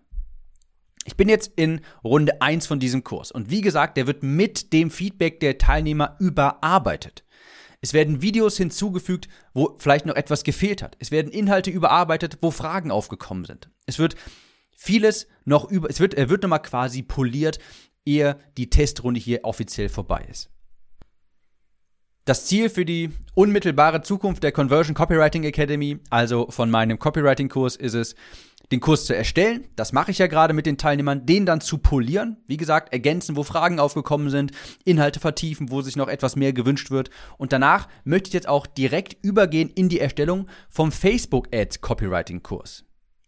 Ich 1.05 1.15
bin 1.15 1.29
jetzt 1.29 1.53
in 1.55 1.79
Runde 2.03 2.41
1 2.41 2.67
von 2.67 2.79
diesem 2.79 3.03
Kurs 3.03 3.31
und 3.31 3.49
wie 3.49 3.61
gesagt, 3.61 3.95
der 3.95 4.07
wird 4.07 4.23
mit 4.23 4.73
dem 4.73 4.91
Feedback 4.91 5.39
der 5.39 5.57
Teilnehmer 5.57 6.17
überarbeitet. 6.19 7.23
Es 7.81 7.93
werden 7.93 8.21
Videos 8.21 8.57
hinzugefügt, 8.57 9.27
wo 9.53 9.75
vielleicht 9.77 10.05
noch 10.05 10.15
etwas 10.15 10.43
gefehlt 10.43 10.81
hat. 10.81 10.97
Es 10.99 11.11
werden 11.11 11.31
Inhalte 11.31 11.69
überarbeitet, 11.69 12.39
wo 12.41 12.51
Fragen 12.51 12.91
aufgekommen 12.91 13.45
sind. 13.45 13.69
Es 13.85 13.99
wird 13.99 14.15
vieles 14.75 15.27
noch 15.45 15.69
über, 15.69 15.89
es 15.89 15.99
wird, 15.99 16.13
er 16.13 16.29
wird 16.29 16.43
nochmal 16.43 16.61
quasi 16.61 17.03
poliert, 17.03 17.59
ehe 18.05 18.37
die 18.57 18.69
Testrunde 18.69 19.19
hier 19.19 19.43
offiziell 19.43 19.89
vorbei 19.89 20.25
ist. 20.29 20.49
Das 22.25 22.45
Ziel 22.45 22.69
für 22.69 22.83
die 22.83 23.11
unmittelbare 23.35 24.01
Zukunft 24.01 24.43
der 24.43 24.51
Conversion 24.51 24.93
Copywriting 24.93 25.45
Academy, 25.45 25.99
also 26.09 26.47
von 26.49 26.69
meinem 26.69 26.99
Copywriting-Kurs, 26.99 27.77
ist 27.77 27.93
es, 27.93 28.15
den 28.71 28.81
Kurs 28.81 29.05
zu 29.05 29.15
erstellen, 29.15 29.65
das 29.75 29.93
mache 29.93 30.11
ich 30.11 30.17
ja 30.17 30.27
gerade 30.27 30.53
mit 30.53 30.65
den 30.65 30.77
Teilnehmern, 30.77 31.25
den 31.25 31.45
dann 31.45 31.61
zu 31.61 31.77
polieren, 31.77 32.37
wie 32.47 32.57
gesagt, 32.57 32.91
ergänzen, 32.91 33.35
wo 33.35 33.43
Fragen 33.43 33.79
aufgekommen 33.79 34.29
sind, 34.29 34.51
Inhalte 34.83 35.19
vertiefen, 35.19 35.71
wo 35.71 35.81
sich 35.81 35.95
noch 35.95 36.09
etwas 36.09 36.35
mehr 36.35 36.51
gewünscht 36.51 36.91
wird 36.91 37.09
und 37.37 37.53
danach 37.53 37.87
möchte 38.03 38.27
ich 38.27 38.33
jetzt 38.33 38.49
auch 38.49 38.67
direkt 38.67 39.23
übergehen 39.23 39.69
in 39.69 39.89
die 39.89 39.99
Erstellung 39.99 40.47
vom 40.69 40.91
Facebook 40.91 41.47
Ads 41.53 41.81
Copywriting 41.81 42.43
Kurs. 42.43 42.83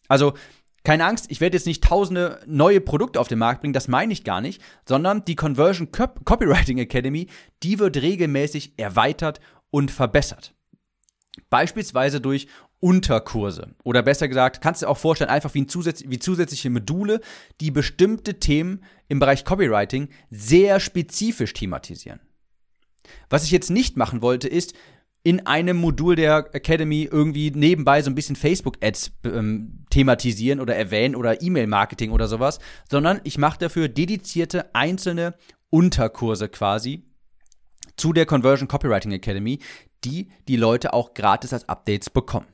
Also 0.08 0.34
keine 0.84 1.06
Angst, 1.06 1.26
ich 1.30 1.42
werde 1.42 1.58
jetzt 1.58 1.68
nicht 1.68 1.84
tausende 1.84 2.40
neue 2.46 2.82
Produkte 2.82 3.20
auf 3.20 3.28
den 3.28 3.40
Markt 3.40 3.62
bringen, 3.62 3.74
das 3.74 3.88
meine 3.88 4.14
ich 4.14 4.24
gar 4.24 4.42
nicht, 4.42 4.62
sondern 4.88 5.24
die 5.26 5.36
Conversion 5.36 5.92
Copywriting 5.92 6.78
Academy, 6.80 7.28
die 7.64 7.80
wird 7.80 7.98
regelmäßig 7.98 8.74
erweitert 8.78 9.40
und 9.72 9.92
verbessert. 9.92 10.54
Beispielsweise 11.50 12.22
durch 12.22 12.48
Unterkurse. 12.80 13.76
Oder 13.84 14.04
besser 14.04 14.28
gesagt, 14.28 14.62
kannst 14.62 14.82
du 14.82 14.86
dir 14.86 14.90
auch 14.90 14.98
vorstellen, 14.98 15.30
einfach 15.30 15.54
wie, 15.54 15.62
ein 15.62 15.68
zusätz 15.68 16.04
wie 16.08 16.20
zusätzliche 16.20 16.70
Module, 16.70 17.20
die 17.60 17.72
bestimmte 17.72 18.40
Themen 18.40 18.84
im 19.08 19.20
Bereich 19.20 19.44
Copywriting 19.44 20.10
sehr 20.30 20.80
spezifisch 20.80 21.54
thematisieren. 21.54 22.22
Was 23.30 23.44
ich 23.44 23.52
jetzt 23.52 23.70
nicht 23.70 23.98
machen 23.98 24.22
wollte, 24.22 24.48
ist, 24.48 24.74
in 25.24 25.46
einem 25.46 25.78
Modul 25.78 26.16
der 26.16 26.56
Academy 26.56 27.08
irgendwie 27.12 27.52
nebenbei 27.52 28.02
so 28.02 28.10
ein 28.10 28.16
bisschen 28.16 28.38
Facebook-Ads 28.38 29.12
ähm, 29.26 29.86
thematisieren 29.90 30.62
oder 30.62 30.76
erwähnen 30.76 31.16
oder 31.16 31.42
E-Mail-Marketing 31.42 32.12
oder 32.12 32.28
sowas, 32.28 32.60
sondern 32.90 33.20
ich 33.26 33.38
mache 33.38 33.60
dafür 33.60 33.90
dedizierte 33.90 34.74
einzelne 34.74 35.36
Unterkurse 35.70 36.48
quasi 36.48 37.04
zu 37.98 38.14
der 38.14 38.26
Conversion 38.26 38.70
Copywriting 38.70 39.12
Academy, 39.12 39.60
die 40.06 40.30
die 40.48 40.56
Leute 40.56 40.94
auch 40.94 41.14
gratis 41.14 41.52
als 41.52 41.68
Updates 41.68 42.10
bekommen. 42.10 42.48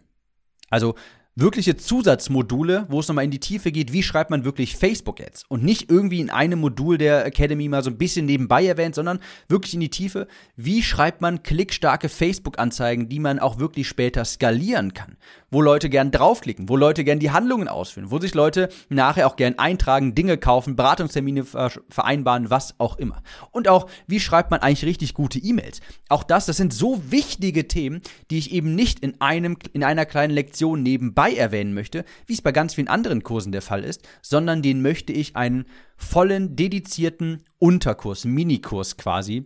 Also 0.75 0.96
wirkliche 1.38 1.75
Zusatzmodule, 1.75 2.86
wo 2.88 3.01
es 3.01 3.10
nochmal 3.10 3.25
in 3.25 3.32
die 3.32 3.42
Tiefe 3.42 3.74
geht, 3.74 3.92
wie 3.92 4.04
schreibt 4.04 4.30
man 4.30 4.46
wirklich 4.46 4.77
Facebook-Ads 4.77 5.44
und 5.50 5.65
nicht 5.65 5.92
irgendwie 5.92 6.22
in 6.22 6.30
einem 6.30 6.60
Modul 6.60 6.98
der 6.98 7.25
Academy 7.25 7.68
mal 7.68 7.84
so 7.84 7.89
ein 7.89 7.98
bisschen 7.98 8.25
nebenbei 8.25 8.65
erwähnt, 8.65 8.96
sondern 8.96 9.20
wirklich 9.50 9.74
in 9.74 9.82
die 9.82 9.89
Tiefe, 9.89 10.27
wie 10.56 10.82
schreibt 10.82 11.20
man 11.20 11.44
klickstarke 11.44 12.08
Facebook-Anzeigen, 12.08 13.10
die 13.10 13.20
man 13.20 13.39
auch 13.39 13.60
wirklich 13.60 13.86
später 13.89 14.24
skalieren 14.24 14.94
kann, 14.94 15.18
wo 15.51 15.62
Leute 15.62 15.89
gern 15.89 16.10
draufklicken, 16.10 16.70
wo 16.70 16.77
Leute 16.77 17.04
gern 17.04 17.20
die 17.20 17.32
Handlungen 17.32 17.68
ausführen, 17.68 18.12
wo 18.12 18.20
sich 18.20 18.34
Leute 18.34 18.70
nachher 18.88 19.27
auch 19.27 19.36
gern 19.36 19.60
eintragen, 19.60 20.15
Dinge 20.15 20.38
kaufen, 20.38 20.77
Beratungstermine 20.77 21.44
vereinbaren, 21.89 22.50
was 22.50 22.80
auch 22.80 22.98
immer. 22.98 23.22
Und 23.51 23.68
auch, 23.68 23.89
wie 24.08 24.22
schreibt 24.22 24.51
man 24.51 24.62
eigentlich 24.62 24.86
richtig 24.86 25.13
gute 25.13 25.39
E-Mails? 25.39 25.82
Auch 26.08 26.24
das, 26.24 26.46
das 26.46 26.56
sind 26.56 26.74
so 26.74 27.01
wichtige 27.12 27.68
Themen, 27.68 28.00
die 28.32 28.38
ich 28.38 28.54
eben 28.54 28.74
nicht 28.74 29.01
in 29.01 29.20
einem, 29.20 29.58
in 29.74 29.84
einer 29.84 30.06
kleinen 30.06 30.34
Lektion 30.34 30.82
nebenbei 30.82 31.25
nebenbei 31.25 31.39
erwähnen 31.39 31.74
möchte, 31.74 32.05
wie 32.27 32.34
es 32.34 32.41
bei 32.41 32.51
ganz 32.51 32.75
vielen 32.75 32.88
anderen 32.88 33.24
Kursen 33.24 33.51
der 33.51 33.62
Fall 33.62 33.84
ist, 33.84 34.08
sondern 34.22 34.62
den 34.62 34.82
möchte 34.82 35.13
ich 35.13 35.36
einen 35.36 35.65
vollen, 35.98 36.55
dedizierten 36.55 37.44
Unterkurs, 37.58 38.25
Minikurs 38.25 38.98
quasi 38.98 39.46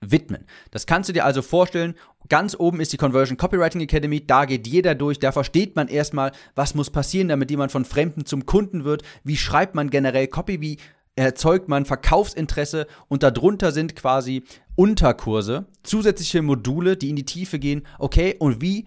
widmen. 0.00 0.46
Das 0.70 0.86
kannst 0.86 1.08
du 1.08 1.12
dir 1.12 1.24
also 1.24 1.42
vorstellen. 1.42 1.94
Ganz 2.28 2.56
oben 2.58 2.80
ist 2.80 2.92
die 2.92 2.96
Conversion 2.96 3.36
Copywriting 3.36 3.82
Academy. 3.82 4.26
Da 4.26 4.46
geht 4.46 4.66
jeder 4.66 4.94
durch. 4.94 5.18
Da 5.18 5.32
versteht 5.32 5.76
man 5.76 5.88
erstmal, 5.88 6.32
was 6.54 6.74
muss 6.74 6.90
passieren, 6.90 7.28
damit 7.28 7.50
jemand 7.50 7.70
von 7.70 7.84
Fremden 7.84 8.24
zum 8.24 8.46
Kunden 8.46 8.84
wird. 8.84 9.02
Wie 9.24 9.36
schreibt 9.36 9.74
man 9.74 9.90
generell 9.90 10.28
Copy? 10.28 10.60
Wie 10.60 10.78
erzeugt 11.16 11.68
man 11.68 11.84
Verkaufsinteresse? 11.84 12.86
Und 13.08 13.22
darunter 13.22 13.72
sind 13.72 13.94
quasi 13.94 14.44
Unterkurse, 14.74 15.66
zusätzliche 15.82 16.40
Module, 16.40 16.96
die 16.96 17.10
in 17.10 17.16
die 17.16 17.26
Tiefe 17.26 17.58
gehen. 17.58 17.82
Okay, 17.98 18.36
und 18.38 18.62
wie 18.62 18.86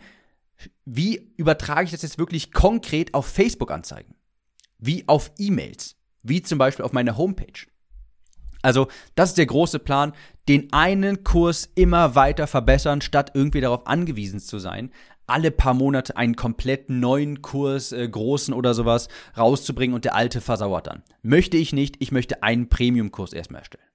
wie 0.85 1.33
übertrage 1.37 1.85
ich 1.85 1.91
das 1.91 2.01
jetzt 2.01 2.17
wirklich 2.17 2.51
konkret 2.51 3.13
auf 3.13 3.25
Facebook-Anzeigen? 3.25 4.15
Wie 4.79 5.07
auf 5.07 5.31
E-Mails? 5.37 5.95
Wie 6.23 6.41
zum 6.41 6.57
Beispiel 6.57 6.85
auf 6.85 6.93
meine 6.93 7.17
Homepage? 7.17 7.67
Also, 8.61 8.87
das 9.15 9.29
ist 9.29 9.37
der 9.37 9.45
große 9.45 9.79
Plan, 9.79 10.13
den 10.47 10.71
einen 10.71 11.23
Kurs 11.23 11.69
immer 11.75 12.15
weiter 12.15 12.47
verbessern, 12.47 13.01
statt 13.01 13.31
irgendwie 13.33 13.59
darauf 13.61 13.87
angewiesen 13.87 14.39
zu 14.39 14.57
sein, 14.57 14.91
alle 15.27 15.51
paar 15.51 15.73
Monate 15.73 16.17
einen 16.17 16.35
komplett 16.35 16.89
neuen 16.89 17.41
Kurs, 17.41 17.91
äh, 17.91 18.07
großen 18.07 18.53
oder 18.53 18.73
sowas, 18.73 19.07
rauszubringen 19.37 19.93
und 19.93 20.05
der 20.05 20.15
alte 20.15 20.41
versauert 20.41 20.87
dann. 20.87 21.03
Möchte 21.21 21.57
ich 21.57 21.73
nicht, 21.73 21.97
ich 21.99 22.11
möchte 22.11 22.43
einen 22.43 22.69
Premium-Kurs 22.69 23.33
erstmal 23.33 23.59
erstellen. 23.59 23.92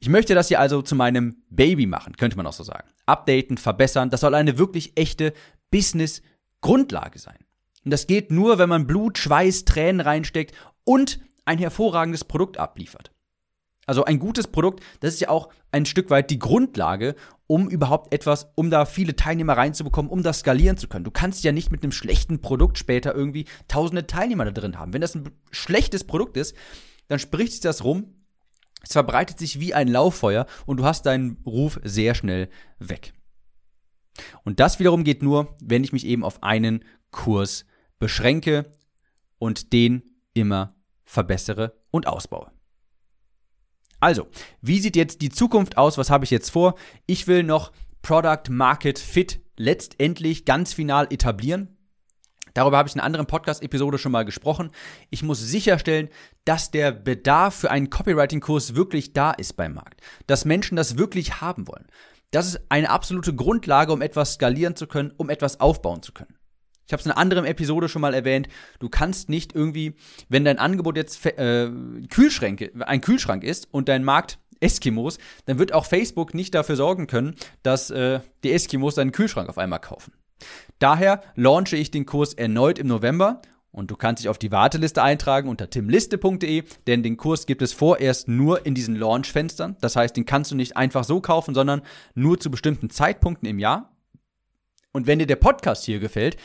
Ich 0.00 0.08
möchte 0.08 0.34
das 0.34 0.48
hier 0.48 0.60
also 0.60 0.82
zu 0.82 0.94
meinem 0.94 1.42
Baby 1.50 1.86
machen, 1.86 2.16
könnte 2.16 2.36
man 2.36 2.46
auch 2.46 2.52
so 2.52 2.62
sagen. 2.62 2.88
Updaten, 3.06 3.58
verbessern, 3.58 4.10
das 4.10 4.20
soll 4.20 4.34
eine 4.34 4.58
wirklich 4.58 4.92
echte 4.96 5.32
Business-Grundlage 5.70 7.18
sein. 7.18 7.38
Und 7.84 7.90
das 7.90 8.06
geht 8.06 8.30
nur, 8.30 8.58
wenn 8.58 8.68
man 8.68 8.86
Blut, 8.86 9.18
Schweiß, 9.18 9.64
Tränen 9.64 10.00
reinsteckt 10.00 10.54
und 10.84 11.20
ein 11.44 11.58
hervorragendes 11.58 12.24
Produkt 12.24 12.58
abliefert. 12.58 13.10
Also 13.86 14.04
ein 14.04 14.18
gutes 14.18 14.46
Produkt, 14.46 14.84
das 15.00 15.14
ist 15.14 15.20
ja 15.20 15.30
auch 15.30 15.48
ein 15.72 15.86
Stück 15.86 16.10
weit 16.10 16.30
die 16.30 16.38
Grundlage, 16.38 17.14
um 17.46 17.70
überhaupt 17.70 18.12
etwas, 18.12 18.52
um 18.54 18.70
da 18.70 18.84
viele 18.84 19.16
Teilnehmer 19.16 19.56
reinzubekommen, 19.56 20.10
um 20.10 20.22
das 20.22 20.40
skalieren 20.40 20.76
zu 20.76 20.88
können. 20.88 21.04
Du 21.04 21.10
kannst 21.10 21.42
ja 21.42 21.52
nicht 21.52 21.72
mit 21.72 21.82
einem 21.82 21.92
schlechten 21.92 22.42
Produkt 22.42 22.76
später 22.76 23.14
irgendwie 23.14 23.46
tausende 23.66 24.06
Teilnehmer 24.06 24.44
da 24.44 24.50
drin 24.50 24.78
haben. 24.78 24.92
Wenn 24.92 25.00
das 25.00 25.14
ein 25.14 25.30
schlechtes 25.50 26.04
Produkt 26.04 26.36
ist, 26.36 26.54
dann 27.08 27.18
spricht 27.18 27.52
sich 27.52 27.60
das 27.62 27.82
rum 27.82 28.17
es 28.82 28.92
verbreitet 28.92 29.38
sich 29.38 29.60
wie 29.60 29.74
ein 29.74 29.88
Lauffeuer 29.88 30.46
und 30.66 30.78
du 30.78 30.84
hast 30.84 31.06
deinen 31.06 31.42
Ruf 31.44 31.80
sehr 31.82 32.14
schnell 32.14 32.48
weg. 32.78 33.12
Und 34.44 34.60
das 34.60 34.78
wiederum 34.78 35.04
geht 35.04 35.22
nur, 35.22 35.56
wenn 35.60 35.84
ich 35.84 35.92
mich 35.92 36.06
eben 36.06 36.24
auf 36.24 36.42
einen 36.42 36.84
Kurs 37.10 37.66
beschränke 37.98 38.72
und 39.38 39.72
den 39.72 40.02
immer 40.34 40.74
verbessere 41.04 41.80
und 41.90 42.06
ausbaue. 42.06 42.50
Also, 44.00 44.28
wie 44.60 44.78
sieht 44.78 44.96
jetzt 44.96 45.22
die 45.22 45.30
Zukunft 45.30 45.76
aus? 45.76 45.98
Was 45.98 46.10
habe 46.10 46.24
ich 46.24 46.30
jetzt 46.30 46.50
vor? 46.50 46.76
Ich 47.06 47.26
will 47.26 47.42
noch 47.42 47.72
Product 48.02 48.50
Market 48.50 48.98
Fit 48.98 49.40
letztendlich 49.56 50.44
ganz 50.44 50.72
final 50.72 51.08
etablieren. 51.10 51.77
Darüber 52.54 52.78
habe 52.78 52.88
ich 52.88 52.94
in 52.94 53.00
einer 53.00 53.06
anderen 53.06 53.26
Podcast-Episode 53.26 53.98
schon 53.98 54.12
mal 54.12 54.24
gesprochen. 54.24 54.70
Ich 55.10 55.22
muss 55.22 55.40
sicherstellen, 55.40 56.08
dass 56.44 56.70
der 56.70 56.92
Bedarf 56.92 57.54
für 57.54 57.70
einen 57.70 57.90
Copywriting-Kurs 57.90 58.74
wirklich 58.74 59.12
da 59.12 59.32
ist 59.32 59.56
beim 59.56 59.74
Markt. 59.74 60.00
Dass 60.26 60.44
Menschen 60.44 60.76
das 60.76 60.98
wirklich 60.98 61.40
haben 61.40 61.68
wollen. 61.68 61.86
Das 62.30 62.46
ist 62.46 62.60
eine 62.68 62.90
absolute 62.90 63.34
Grundlage, 63.34 63.92
um 63.92 64.02
etwas 64.02 64.34
skalieren 64.34 64.76
zu 64.76 64.86
können, 64.86 65.12
um 65.16 65.30
etwas 65.30 65.60
aufbauen 65.60 66.02
zu 66.02 66.12
können. 66.12 66.34
Ich 66.86 66.92
habe 66.92 67.00
es 67.00 67.06
in 67.06 67.12
einer 67.12 67.20
anderen 67.20 67.44
Episode 67.44 67.88
schon 67.88 68.00
mal 68.00 68.14
erwähnt. 68.14 68.48
Du 68.78 68.88
kannst 68.88 69.28
nicht 69.28 69.54
irgendwie, 69.54 69.94
wenn 70.30 70.44
dein 70.44 70.58
Angebot 70.58 70.96
jetzt 70.96 71.24
äh, 71.26 71.70
Kühlschränke, 72.08 72.72
ein 72.80 73.02
Kühlschrank 73.02 73.44
ist 73.44 73.68
und 73.70 73.88
dein 73.88 74.04
Markt 74.04 74.38
Eskimos, 74.60 75.18
dann 75.44 75.58
wird 75.58 75.72
auch 75.72 75.84
Facebook 75.84 76.34
nicht 76.34 76.54
dafür 76.54 76.76
sorgen 76.76 77.06
können, 77.06 77.36
dass 77.62 77.90
äh, 77.90 78.20
die 78.42 78.52
Eskimos 78.52 78.94
deinen 78.94 79.12
Kühlschrank 79.12 79.48
auf 79.48 79.58
einmal 79.58 79.80
kaufen. 79.80 80.12
Daher 80.78 81.22
launche 81.34 81.76
ich 81.76 81.90
den 81.90 82.06
Kurs 82.06 82.34
erneut 82.34 82.78
im 82.78 82.86
November 82.86 83.42
und 83.70 83.90
du 83.90 83.96
kannst 83.96 84.22
dich 84.22 84.28
auf 84.28 84.38
die 84.38 84.50
Warteliste 84.50 85.02
eintragen 85.02 85.48
unter 85.48 85.70
timliste.de, 85.70 86.64
denn 86.86 87.02
den 87.02 87.16
Kurs 87.16 87.46
gibt 87.46 87.62
es 87.62 87.72
vorerst 87.72 88.28
nur 88.28 88.64
in 88.66 88.74
diesen 88.74 88.96
Launch-Fenstern. 88.96 89.76
Das 89.80 89.96
heißt, 89.96 90.16
den 90.16 90.24
kannst 90.24 90.50
du 90.50 90.56
nicht 90.56 90.76
einfach 90.76 91.04
so 91.04 91.20
kaufen, 91.20 91.54
sondern 91.54 91.82
nur 92.14 92.40
zu 92.40 92.50
bestimmten 92.50 92.90
Zeitpunkten 92.90 93.48
im 93.48 93.58
Jahr. 93.58 93.94
Und 94.92 95.06
wenn 95.06 95.18
dir 95.18 95.26
der 95.26 95.36
Podcast 95.36 95.84
hier 95.84 96.00
gefällt, 96.00 96.36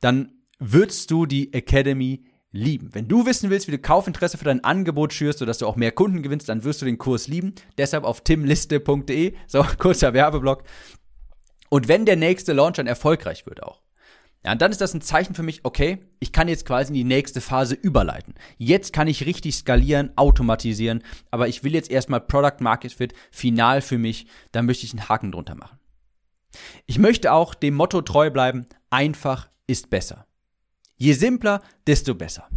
dann 0.00 0.32
würdest 0.58 1.10
du 1.10 1.26
die 1.26 1.52
Academy 1.52 2.24
lieben. 2.50 2.90
Wenn 2.94 3.08
du 3.08 3.26
wissen 3.26 3.50
willst, 3.50 3.68
wie 3.68 3.72
du 3.72 3.78
Kaufinteresse 3.78 4.38
für 4.38 4.44
dein 4.44 4.64
Angebot 4.64 5.12
schürst, 5.12 5.38
sodass 5.38 5.58
du 5.58 5.66
auch 5.66 5.76
mehr 5.76 5.92
Kunden 5.92 6.22
gewinnst, 6.22 6.48
dann 6.48 6.64
wirst 6.64 6.80
du 6.82 6.86
den 6.86 6.98
Kurs 6.98 7.28
lieben. 7.28 7.54
Deshalb 7.78 8.04
auf 8.04 8.22
timliste.de, 8.22 9.34
so 9.46 9.64
kurzer 9.78 10.14
Werbeblock. 10.14 10.64
Und 11.68 11.88
wenn 11.88 12.06
der 12.06 12.16
nächste 12.16 12.52
Launch 12.52 12.76
dann 12.76 12.86
erfolgreich 12.86 13.46
wird 13.46 13.62
auch, 13.62 13.82
ja, 14.46 14.54
dann 14.54 14.70
ist 14.70 14.80
das 14.80 14.94
ein 14.94 15.00
Zeichen 15.00 15.34
für 15.34 15.42
mich, 15.42 15.64
okay, 15.64 15.98
ich 16.20 16.30
kann 16.30 16.46
jetzt 16.46 16.66
quasi 16.66 16.90
in 16.90 16.94
die 16.94 17.02
nächste 17.02 17.40
Phase 17.40 17.74
überleiten. 17.74 18.34
Jetzt 18.58 18.92
kann 18.92 19.08
ich 19.08 19.26
richtig 19.26 19.56
skalieren, 19.56 20.12
automatisieren, 20.14 21.02
aber 21.32 21.48
ich 21.48 21.64
will 21.64 21.74
jetzt 21.74 21.90
erstmal 21.90 22.20
Product 22.20 22.60
Market 22.60 22.92
Fit 22.92 23.12
final 23.32 23.80
für 23.80 23.98
mich, 23.98 24.28
da 24.52 24.62
möchte 24.62 24.86
ich 24.86 24.92
einen 24.92 25.08
Haken 25.08 25.32
drunter 25.32 25.56
machen. 25.56 25.80
Ich 26.86 27.00
möchte 27.00 27.32
auch 27.32 27.54
dem 27.54 27.74
Motto 27.74 28.02
treu 28.02 28.30
bleiben, 28.30 28.66
einfach 28.88 29.48
ist 29.66 29.90
besser. 29.90 30.26
Je 30.96 31.12
simpler, 31.12 31.60
desto 31.88 32.14
besser. 32.14 32.48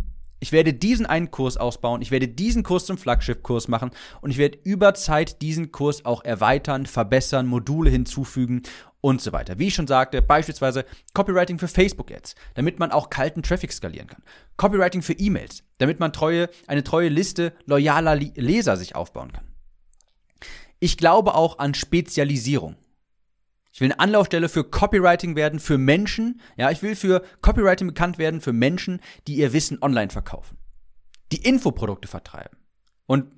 Ich 0.41 0.51
werde 0.51 0.73
diesen 0.73 1.05
einen 1.05 1.31
Kurs 1.31 1.57
ausbauen, 1.57 2.01
ich 2.01 2.11
werde 2.11 2.27
diesen 2.27 2.63
Kurs 2.63 2.85
zum 2.85 2.97
Flaggschiff-Kurs 2.97 3.67
machen 3.67 3.91
und 4.21 4.29
ich 4.29 4.37
werde 4.37 4.57
über 4.63 4.93
Zeit 4.93 5.41
diesen 5.41 5.71
Kurs 5.73 6.05
auch 6.05 6.23
erweitern, 6.23 6.85
verbessern, 6.85 7.45
Module 7.45 7.89
hinzufügen 7.89 8.61
und 9.01 9.21
so 9.21 9.31
weiter. 9.31 9.59
Wie 9.59 9.67
ich 9.67 9.75
schon 9.75 9.87
sagte, 9.87 10.21
beispielsweise 10.21 10.85
Copywriting 11.13 11.59
für 11.59 11.67
Facebook-Ads, 11.67 12.35
damit 12.55 12.79
man 12.79 12.91
auch 12.91 13.09
kalten 13.09 13.43
Traffic 13.43 13.71
skalieren 13.71 14.07
kann. 14.07 14.23
Copywriting 14.57 15.01
für 15.01 15.13
E-Mails, 15.13 15.63
damit 15.77 15.99
man 15.99 16.13
treue, 16.13 16.49
eine 16.67 16.83
treue 16.83 17.09
Liste 17.09 17.53
loyaler 17.65 18.15
Leser 18.15 18.77
sich 18.77 18.95
aufbauen 18.95 19.31
kann. 19.31 19.45
Ich 20.79 20.97
glaube 20.97 21.35
auch 21.35 21.59
an 21.59 21.73
Spezialisierung. 21.73 22.75
Ich 23.71 23.81
will 23.81 23.91
eine 23.91 23.99
Anlaufstelle 23.99 24.49
für 24.49 24.63
Copywriting 24.63 25.35
werden, 25.35 25.59
für 25.59 25.77
Menschen. 25.77 26.41
Ja, 26.57 26.71
ich 26.71 26.81
will 26.81 26.95
für 26.95 27.21
Copywriting 27.41 27.87
bekannt 27.87 28.17
werden, 28.17 28.41
für 28.41 28.53
Menschen, 28.53 29.01
die 29.27 29.35
ihr 29.35 29.53
Wissen 29.53 29.81
online 29.81 30.09
verkaufen. 30.09 30.57
Die 31.31 31.47
Infoprodukte 31.47 32.07
vertreiben. 32.07 32.57
Und 33.05 33.31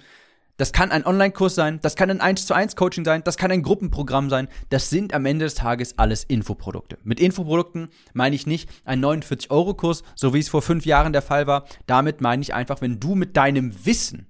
das 0.58 0.74
kann 0.74 0.92
ein 0.92 1.06
Online-Kurs 1.06 1.56
sein, 1.56 1.80
das 1.82 1.96
kann 1.96 2.10
ein 2.10 2.22
1 2.22 2.46
zu 2.46 2.54
1 2.54 2.76
Coaching 2.76 3.06
sein, 3.06 3.24
das 3.24 3.38
kann 3.38 3.52
ein 3.52 3.64
Gruppenprogramm 3.64 4.30
sein. 4.30 4.48
Das 4.70 4.90
sind 4.90 5.14
am 5.14 5.26
Ende 5.26 5.46
des 5.46 5.56
Tages 5.56 5.98
alles 5.98 6.24
Infoprodukte. 6.24 6.98
Mit 7.04 7.20
Infoprodukten 7.20 7.90
meine 8.14 8.36
ich 8.36 8.46
nicht 8.46 8.70
ein 8.86 9.04
49-Euro-Kurs, 9.04 10.04
so 10.16 10.34
wie 10.34 10.40
es 10.40 10.50
vor 10.50 10.62
fünf 10.62 10.86
Jahren 10.86 11.14
der 11.14 11.22
Fall 11.22 11.48
war. 11.48 11.66
Damit 11.88 12.22
meine 12.22 12.42
ich 12.42 12.54
einfach, 12.54 12.82
wenn 12.82 13.00
du 13.00 13.16
mit 13.16 13.38
deinem 13.38 13.86
Wissen 13.86 14.28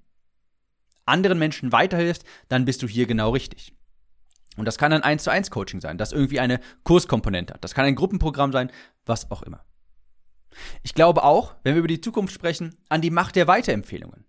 anderen 1.05 1.39
Menschen 1.39 1.71
weiterhilfst, 1.71 2.23
dann 2.47 2.65
bist 2.65 2.81
du 2.83 2.87
hier 2.87 3.05
genau 3.05 3.31
richtig. 3.31 3.73
Und 4.57 4.65
das 4.65 4.77
kann 4.77 4.93
ein 4.93 5.03
1 5.03 5.23
zu 5.23 5.31
1 5.31 5.49
Coaching 5.49 5.81
sein, 5.81 5.97
das 5.97 6.11
irgendwie 6.11 6.39
eine 6.39 6.59
Kurskomponente 6.83 7.53
hat. 7.53 7.63
Das 7.63 7.73
kann 7.73 7.85
ein 7.85 7.95
Gruppenprogramm 7.95 8.51
sein, 8.51 8.71
was 9.05 9.31
auch 9.31 9.41
immer. 9.43 9.65
Ich 10.83 10.93
glaube 10.93 11.23
auch, 11.23 11.55
wenn 11.63 11.75
wir 11.75 11.79
über 11.79 11.87
die 11.87 12.01
Zukunft 12.01 12.33
sprechen, 12.33 12.75
an 12.89 13.01
die 13.01 13.09
Macht 13.09 13.35
der 13.35 13.47
Weiterempfehlungen. 13.47 14.25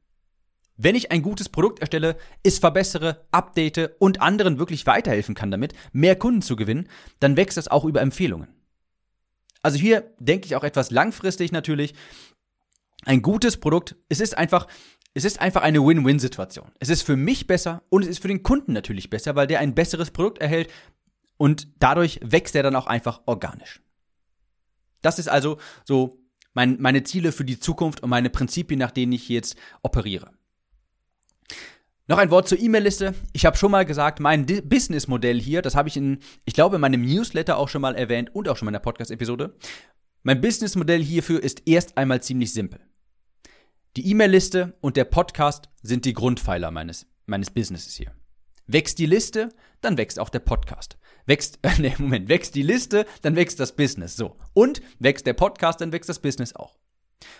Wenn 0.76 0.94
ich 0.94 1.12
ein 1.12 1.22
gutes 1.22 1.48
Produkt 1.48 1.80
erstelle, 1.80 2.16
es 2.42 2.58
verbessere, 2.58 3.26
update 3.30 3.92
und 3.98 4.20
anderen 4.20 4.58
wirklich 4.58 4.86
weiterhelfen 4.86 5.34
kann 5.34 5.50
damit, 5.50 5.74
mehr 5.92 6.16
Kunden 6.16 6.42
zu 6.42 6.56
gewinnen, 6.56 6.88
dann 7.20 7.36
wächst 7.36 7.56
das 7.56 7.68
auch 7.68 7.84
über 7.84 8.00
Empfehlungen. 8.00 8.48
Also 9.62 9.78
hier 9.78 10.12
denke 10.18 10.46
ich 10.46 10.56
auch 10.56 10.64
etwas 10.64 10.90
langfristig 10.90 11.52
natürlich. 11.52 11.94
Ein 13.04 13.22
gutes 13.22 13.58
Produkt, 13.58 13.96
es 14.08 14.20
ist 14.20 14.36
einfach, 14.36 14.66
es 15.14 15.24
ist 15.24 15.40
einfach 15.40 15.62
eine 15.62 15.84
Win-Win-Situation. 15.84 16.70
Es 16.78 16.88
ist 16.88 17.02
für 17.02 17.16
mich 17.16 17.46
besser 17.46 17.82
und 17.88 18.02
es 18.02 18.08
ist 18.08 18.22
für 18.22 18.28
den 18.28 18.42
Kunden 18.42 18.72
natürlich 18.72 19.10
besser, 19.10 19.36
weil 19.36 19.46
der 19.46 19.60
ein 19.60 19.74
besseres 19.74 20.10
Produkt 20.10 20.38
erhält 20.38 20.70
und 21.36 21.68
dadurch 21.78 22.20
wächst 22.22 22.54
er 22.54 22.62
dann 22.62 22.76
auch 22.76 22.86
einfach 22.86 23.22
organisch. 23.26 23.82
Das 25.00 25.18
ist 25.18 25.28
also 25.28 25.58
so 25.84 26.18
mein, 26.54 26.80
meine 26.80 27.02
Ziele 27.02 27.32
für 27.32 27.44
die 27.44 27.58
Zukunft 27.58 28.02
und 28.02 28.10
meine 28.10 28.30
Prinzipien, 28.30 28.78
nach 28.78 28.90
denen 28.90 29.12
ich 29.12 29.28
jetzt 29.28 29.56
operiere. 29.82 30.30
Noch 32.08 32.18
ein 32.18 32.30
Wort 32.30 32.48
zur 32.48 32.58
E-Mail-Liste. 32.58 33.14
Ich 33.32 33.46
habe 33.46 33.56
schon 33.56 33.70
mal 33.70 33.84
gesagt, 33.84 34.18
mein 34.18 34.44
Businessmodell 34.44 35.40
hier, 35.40 35.62
das 35.62 35.76
habe 35.76 35.88
ich 35.88 35.96
in, 35.96 36.18
ich 36.44 36.54
glaube, 36.54 36.76
in 36.76 36.80
meinem 36.80 37.02
Newsletter 37.02 37.56
auch 37.56 37.68
schon 37.68 37.80
mal 37.80 37.94
erwähnt 37.94 38.34
und 38.34 38.48
auch 38.48 38.56
schon 38.56 38.66
in 38.66 38.72
der 38.72 38.80
Podcast-Episode. 38.80 39.56
Mein 40.24 40.40
Businessmodell 40.40 41.02
hierfür 41.02 41.40
ist 41.42 41.62
erst 41.64 41.96
einmal 41.96 42.20
ziemlich 42.20 42.52
simpel. 42.52 42.80
Die 43.96 44.10
E-Mail-Liste 44.10 44.76
und 44.80 44.96
der 44.96 45.04
Podcast 45.04 45.68
sind 45.82 46.04
die 46.04 46.12
Grundpfeiler 46.12 46.72
meines, 46.72 47.06
meines 47.26 47.50
Businesses 47.50 47.94
hier. 47.94 48.12
Wächst 48.66 48.98
die 48.98 49.06
Liste, 49.06 49.50
dann 49.80 49.96
wächst 49.96 50.18
auch 50.18 50.30
der 50.30 50.40
Podcast. 50.40 50.98
Wächst, 51.26 51.60
äh, 51.62 51.70
nee, 51.78 51.94
Moment, 51.98 52.28
wächst 52.28 52.56
die 52.56 52.62
Liste, 52.62 53.06
dann 53.22 53.36
wächst 53.36 53.60
das 53.60 53.76
Business. 53.76 54.16
So. 54.16 54.36
Und 54.54 54.82
wächst 54.98 55.26
der 55.26 55.34
Podcast, 55.34 55.80
dann 55.80 55.92
wächst 55.92 56.08
das 56.08 56.18
Business 56.18 56.56
auch. 56.56 56.78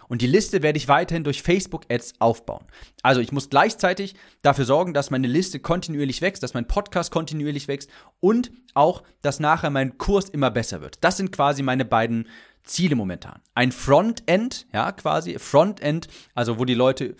Und 0.08 0.22
die 0.22 0.26
Liste 0.26 0.62
werde 0.62 0.76
ich 0.76 0.88
weiterhin 0.88 1.24
durch 1.24 1.42
Facebook-Ads 1.42 2.14
aufbauen. 2.18 2.64
Also 3.02 3.20
ich 3.20 3.32
muss 3.32 3.50
gleichzeitig 3.50 4.14
dafür 4.42 4.64
sorgen, 4.64 4.94
dass 4.94 5.10
meine 5.10 5.26
Liste 5.26 5.60
kontinuierlich 5.60 6.22
wächst, 6.22 6.42
dass 6.42 6.54
mein 6.54 6.68
Podcast 6.68 7.10
kontinuierlich 7.10 7.68
wächst 7.68 7.90
und 8.20 8.50
auch, 8.74 9.02
dass 9.22 9.40
nachher 9.40 9.70
mein 9.70 9.98
Kurs 9.98 10.28
immer 10.28 10.50
besser 10.50 10.80
wird. 10.80 10.98
Das 11.02 11.16
sind 11.16 11.32
quasi 11.32 11.62
meine 11.62 11.84
beiden 11.84 12.28
Ziele 12.64 12.96
momentan. 12.96 13.40
Ein 13.54 13.72
Frontend, 13.72 14.66
ja, 14.72 14.92
quasi 14.92 15.38
Frontend, 15.38 16.08
also 16.34 16.58
wo 16.58 16.64
die 16.64 16.74
Leute 16.74 17.16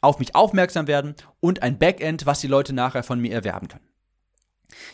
auf 0.00 0.18
mich 0.18 0.34
aufmerksam 0.34 0.86
werden 0.86 1.14
und 1.40 1.62
ein 1.62 1.78
Backend, 1.78 2.26
was 2.26 2.40
die 2.40 2.46
Leute 2.46 2.72
nachher 2.72 3.02
von 3.02 3.20
mir 3.20 3.32
erwerben 3.32 3.68
können. 3.68 3.86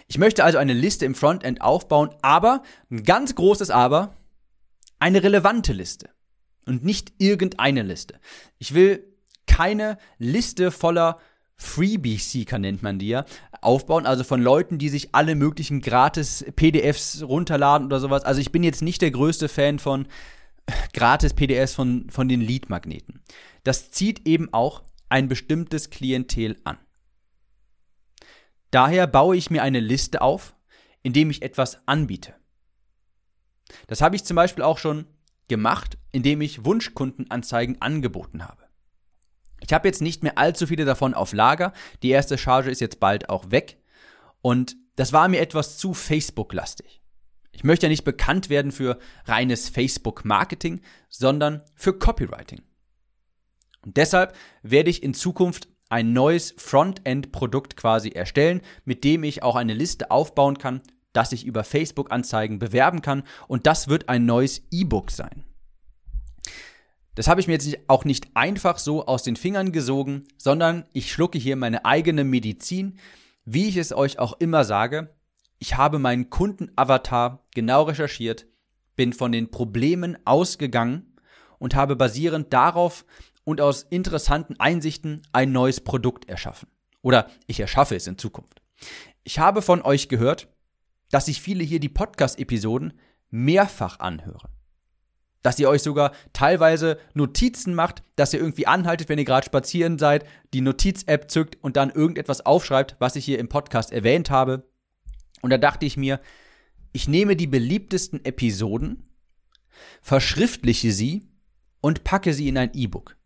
Ich 0.09 0.19
möchte 0.19 0.45
also 0.45 0.59
eine 0.59 0.73
Liste 0.73 1.05
im 1.05 1.15
Frontend 1.15 1.61
aufbauen, 1.61 2.11
aber 2.23 2.63
ein 2.91 3.03
ganz 3.03 3.35
großes 3.35 3.71
Aber, 3.71 4.17
eine 4.99 5.23
relevante 5.23 5.73
Liste 5.73 6.09
und 6.67 6.85
nicht 6.85 7.13
irgendeine 7.19 7.83
Liste. 7.83 8.21
Ich 8.59 8.75
will 8.75 9.05
keine 9.47 9.99
Liste 10.19 10.71
voller 10.71 11.19
Freebie-Seeker 11.59 12.59
nennt 12.59 12.83
man 12.83 12.99
die 12.99 13.09
ja, 13.09 13.25
aufbauen, 13.63 14.05
also 14.05 14.25
von 14.25 14.43
Leuten, 14.43 14.79
die 14.79 14.91
sich 14.91 15.15
alle 15.15 15.35
möglichen 15.35 15.81
gratis 15.81 16.45
PDFs 16.55 17.23
runterladen 17.23 17.87
oder 17.87 17.99
sowas. 17.99 18.25
Also 18.25 18.41
ich 18.41 18.53
bin 18.53 18.63
jetzt 18.63 18.83
nicht 18.83 19.01
der 19.01 19.11
größte 19.11 19.49
Fan 19.49 19.79
von 19.79 20.07
gratis 20.93 21.33
PDFs 21.33 21.75
von, 21.75 22.11
von 22.11 22.29
den 22.29 22.41
Lead-Magneten. 22.41 23.23
Das 23.65 23.91
zieht 23.91 24.27
eben 24.29 24.53
auch 24.53 24.83
ein 25.09 25.29
bestimmtes 25.29 25.91
Klientel 25.91 26.57
an. 26.65 26.79
Daher 28.71 29.07
baue 29.07 29.37
ich 29.37 29.51
mir 29.51 29.63
eine 29.63 29.81
Liste 29.81 30.21
auf, 30.21 30.55
indem 31.03 31.31
ich 31.31 31.43
etwas 31.43 31.87
anbiete. 31.87 32.35
Das 33.87 34.03
habe 34.03 34.17
ich 34.17 34.25
zum 34.25 34.35
Beispiel 34.35 34.65
auch 34.65 34.79
schon 34.79 35.07
gemacht, 35.49 35.97
indem 36.17 36.41
ich 36.41 36.65
Wunschkundenanzeigen 36.65 37.83
angeboten 37.83 38.49
habe. 38.49 38.63
Ich 39.61 39.75
habe 39.75 39.87
jetzt 39.87 40.01
nicht 40.01 40.23
mehr 40.23 40.39
allzu 40.39 40.67
viele 40.67 40.87
davon 40.87 41.13
auf 41.13 41.35
Lager. 41.35 41.75
Die 42.03 42.09
erste 42.09 42.39
Charge 42.39 42.71
ist 42.71 42.81
jetzt 42.81 43.01
bald 43.01 43.29
auch 43.29 43.51
weg. 43.51 43.77
Und 44.41 44.77
das 44.95 45.13
war 45.13 45.29
mir 45.29 45.41
etwas 45.41 45.77
zu 45.77 45.93
Facebook-lastig. 45.93 47.03
Ich 47.53 47.65
möchte 47.65 47.85
ja 47.85 47.91
nicht 47.91 48.05
bekannt 48.05 48.49
werden 48.49 48.73
für 48.73 48.99
reines 49.27 49.69
Facebook-Marketing, 49.69 50.81
sondern 51.11 51.61
für 51.75 51.99
Copywriting. 51.99 52.63
Und 53.83 53.99
deshalb 53.99 54.35
werde 54.63 54.89
ich 54.89 55.03
in 55.03 55.13
Zukunft 55.13 55.69
ein 55.91 56.15
neues 56.15 56.55
Frontend-Produkt 56.57 57.77
quasi 57.77 58.09
erstellen, 58.09 58.63
mit 58.87 59.05
dem 59.05 59.23
ich 59.23 59.43
auch 59.43 59.57
eine 59.57 59.75
Liste 59.75 60.11
aufbauen 60.11 60.57
kann, 60.57 60.81
das 61.13 61.33
ich 61.33 61.45
über 61.45 61.63
Facebook-Anzeigen 61.63 62.59
bewerben 62.59 63.03
kann. 63.03 63.23
Und 63.49 63.67
das 63.67 63.89
wird 63.89 64.09
ein 64.09 64.25
neues 64.25 64.63
E-Book 64.71 65.11
sein. 65.11 65.45
Das 67.17 67.29
habe 67.29 67.41
ich 67.41 67.47
mir 67.47 67.55
jetzt 67.55 67.79
auch 67.89 68.05
nicht 68.05 68.29
einfach 68.35 68.79
so 68.79 69.07
aus 69.07 69.23
den 69.23 69.37
Fingern 69.37 69.73
gesogen, 69.73 70.25
sondern 70.37 70.85
ich 70.93 71.11
schlucke 71.11 71.39
hier 71.39 71.57
meine 71.57 71.87
eigene 71.87 72.25
Medizin. 72.25 72.99
Wie 73.47 73.69
ich 73.69 73.79
es 73.79 73.95
euch 73.95 74.19
auch 74.19 74.35
immer 74.39 74.65
sage, 74.65 75.15
ich 75.59 75.79
habe 75.79 75.99
meinen 75.99 76.29
Kundenavatar 76.29 77.43
genau 77.55 77.85
recherchiert, 77.85 78.47
bin 78.97 79.15
von 79.15 79.33
den 79.33 79.51
Problemen 79.51 80.19
ausgegangen 80.27 81.17
und 81.59 81.75
habe 81.75 81.97
basierend 81.97 82.53
darauf 82.53 83.07
und 83.45 83.63
aus 83.63 83.83
interessanten 83.89 84.61
Einsichten 84.61 85.23
ein 85.33 85.53
neues 85.53 85.81
Produkt 85.81 86.29
erschaffen. 86.29 86.69
Oder 87.01 87.31
ich 87.47 87.61
erschaffe 87.61 87.97
es 87.97 88.07
in 88.07 88.19
Zukunft. 88.19 88.61
Ich 89.25 89.39
habe 89.39 89.63
von 89.63 89.81
euch 89.81 90.11
gehört, 90.11 90.49
dass 91.11 91.27
sich 91.27 91.41
viele 91.41 91.65
hier 91.65 91.81
die 91.81 91.89
Podcast-Episoden 91.89 92.93
mehrfach 93.31 94.01
anhören 94.01 94.56
dass 95.47 95.61
ihr 95.61 95.69
euch 95.69 95.85
sogar 95.85 96.11
teilweise 96.33 96.99
Notizen 97.15 97.73
macht, 97.73 98.03
dass 98.17 98.35
ihr 98.35 98.41
irgendwie 98.41 98.67
anhaltet, 98.67 99.09
wenn 99.09 99.21
ihr 99.21 99.25
gerade 99.25 99.47
spazieren 99.47 99.97
seid, 99.97 100.27
die 100.53 100.61
Notiz-App 100.61 101.31
zückt 101.31 101.57
und 101.63 101.77
dann 101.77 101.91
irgendetwas 101.91 102.45
aufschreibt, 102.45 102.97
was 102.99 103.15
ich 103.15 103.25
hier 103.25 103.39
im 103.39 103.49
Podcast 103.49 103.93
erwähnt 103.93 104.29
habe. 104.29 104.69
Und 105.43 105.51
da 105.51 105.59
dachte 105.59 105.87
ich 105.87 105.97
mir, 105.97 106.21
ich 106.91 107.07
nehme 107.07 107.37
die 107.37 107.47
beliebtesten 107.47 108.25
Episoden, 108.25 109.09
verschriftliche 110.03 110.91
sie 110.91 111.29
und 111.81 112.03
packe 112.03 112.35
sie 112.35 112.49
in 112.49 112.59
ein 112.59 112.73
E-Book. 112.75 113.17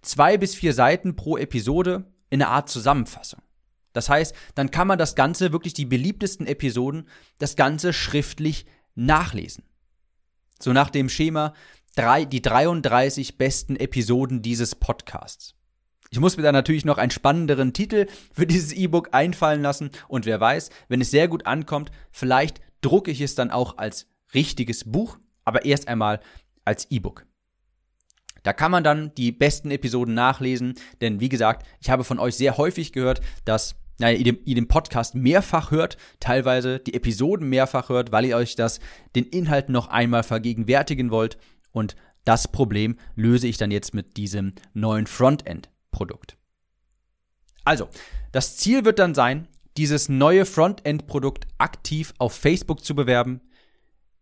Zwei 0.00 0.38
bis 0.38 0.54
vier 0.54 0.72
Seiten 0.72 1.16
pro 1.16 1.36
Episode 1.36 2.10
in 2.30 2.40
einer 2.40 2.50
Art 2.50 2.70
Zusammenfassung. 2.70 3.42
Das 3.92 4.08
heißt, 4.08 4.34
dann 4.54 4.70
kann 4.70 4.88
man 4.88 4.98
das 4.98 5.16
Ganze, 5.16 5.52
wirklich 5.52 5.74
die 5.74 5.84
beliebtesten 5.84 6.46
Episoden, 6.46 7.10
das 7.38 7.56
Ganze 7.56 7.92
schriftlich 7.92 8.64
nachlesen. 8.94 9.64
So 10.60 10.72
nach 10.72 10.90
dem 10.90 11.08
Schema 11.08 11.54
drei, 11.96 12.24
die 12.24 12.42
33 12.42 13.38
besten 13.38 13.76
Episoden 13.76 14.42
dieses 14.42 14.74
Podcasts. 14.74 15.54
Ich 16.10 16.20
muss 16.20 16.36
mir 16.36 16.42
da 16.42 16.52
natürlich 16.52 16.84
noch 16.84 16.98
einen 16.98 17.10
spannenderen 17.10 17.72
Titel 17.72 18.06
für 18.32 18.46
dieses 18.46 18.72
E-Book 18.72 19.08
einfallen 19.12 19.62
lassen 19.62 19.90
und 20.06 20.26
wer 20.26 20.40
weiß, 20.40 20.70
wenn 20.88 21.00
es 21.00 21.10
sehr 21.10 21.28
gut 21.28 21.46
ankommt, 21.46 21.90
vielleicht 22.10 22.60
drucke 22.82 23.10
ich 23.10 23.20
es 23.20 23.34
dann 23.34 23.50
auch 23.50 23.78
als 23.78 24.06
richtiges 24.32 24.84
Buch, 24.84 25.18
aber 25.44 25.64
erst 25.64 25.88
einmal 25.88 26.20
als 26.64 26.90
E-Book. 26.90 27.26
Da 28.44 28.52
kann 28.52 28.70
man 28.70 28.84
dann 28.84 29.14
die 29.14 29.32
besten 29.32 29.70
Episoden 29.70 30.14
nachlesen, 30.14 30.74
denn 31.00 31.18
wie 31.18 31.30
gesagt, 31.30 31.66
ich 31.80 31.90
habe 31.90 32.04
von 32.04 32.18
euch 32.18 32.36
sehr 32.36 32.58
häufig 32.58 32.92
gehört, 32.92 33.20
dass 33.44 33.74
naja, 33.98 34.18
ihr, 34.18 34.24
den, 34.24 34.38
ihr 34.44 34.54
den 34.54 34.68
Podcast 34.68 35.14
mehrfach 35.14 35.70
hört, 35.70 35.96
teilweise 36.20 36.80
die 36.80 36.94
Episoden 36.94 37.48
mehrfach 37.48 37.88
hört, 37.88 38.12
weil 38.12 38.24
ihr 38.24 38.36
euch 38.36 38.56
das, 38.56 38.80
den 39.14 39.24
Inhalt 39.24 39.68
noch 39.68 39.88
einmal 39.88 40.22
vergegenwärtigen 40.22 41.10
wollt. 41.10 41.38
Und 41.72 41.96
das 42.24 42.48
Problem 42.48 42.96
löse 43.14 43.46
ich 43.46 43.56
dann 43.56 43.70
jetzt 43.70 43.94
mit 43.94 44.16
diesem 44.16 44.54
neuen 44.72 45.06
Frontend-Produkt. 45.06 46.36
Also, 47.64 47.88
das 48.32 48.56
Ziel 48.56 48.84
wird 48.84 48.98
dann 48.98 49.14
sein, 49.14 49.48
dieses 49.76 50.08
neue 50.08 50.44
Frontend-Produkt 50.44 51.46
aktiv 51.58 52.14
auf 52.18 52.32
Facebook 52.34 52.84
zu 52.84 52.94
bewerben, 52.94 53.40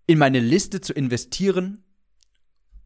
in 0.07 0.19
meine 0.19 0.41
Liste 0.41 0.81
zu 0.81 0.93
investieren 0.93 1.85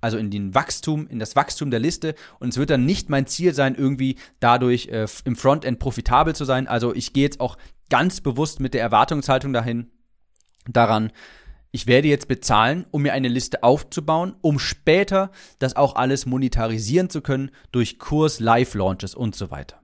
also 0.06 0.18
in 0.18 0.30
den 0.30 0.54
Wachstum, 0.54 1.08
in 1.08 1.18
das 1.18 1.34
Wachstum 1.34 1.72
der 1.72 1.80
Liste. 1.80 2.14
Und 2.38 2.50
es 2.50 2.58
wird 2.58 2.70
dann 2.70 2.86
nicht 2.86 3.10
mein 3.10 3.26
Ziel 3.26 3.52
sein, 3.54 3.74
irgendwie 3.74 4.18
dadurch 4.38 4.86
äh, 4.86 5.08
im 5.24 5.34
Frontend 5.34 5.80
profitabel 5.80 6.32
zu 6.32 6.44
sein. 6.44 6.68
Also 6.68 6.94
ich 6.94 7.12
gehe 7.12 7.24
jetzt 7.24 7.40
auch 7.40 7.58
ganz 7.90 8.20
bewusst 8.20 8.60
mit 8.60 8.72
der 8.72 8.82
Erwartungshaltung 8.82 9.52
dahin, 9.52 9.90
daran, 10.68 11.10
ich 11.72 11.88
werde 11.88 12.06
jetzt 12.06 12.28
bezahlen, 12.28 12.86
um 12.92 13.02
mir 13.02 13.14
eine 13.14 13.26
Liste 13.26 13.64
aufzubauen, 13.64 14.36
um 14.42 14.60
später 14.60 15.32
das 15.58 15.74
auch 15.74 15.96
alles 15.96 16.24
monetarisieren 16.24 17.10
zu 17.10 17.20
können 17.20 17.50
durch 17.72 17.98
Kurs, 17.98 18.38
Live-Launches 18.38 19.16
und 19.16 19.34
so 19.34 19.50
weiter. 19.50 19.82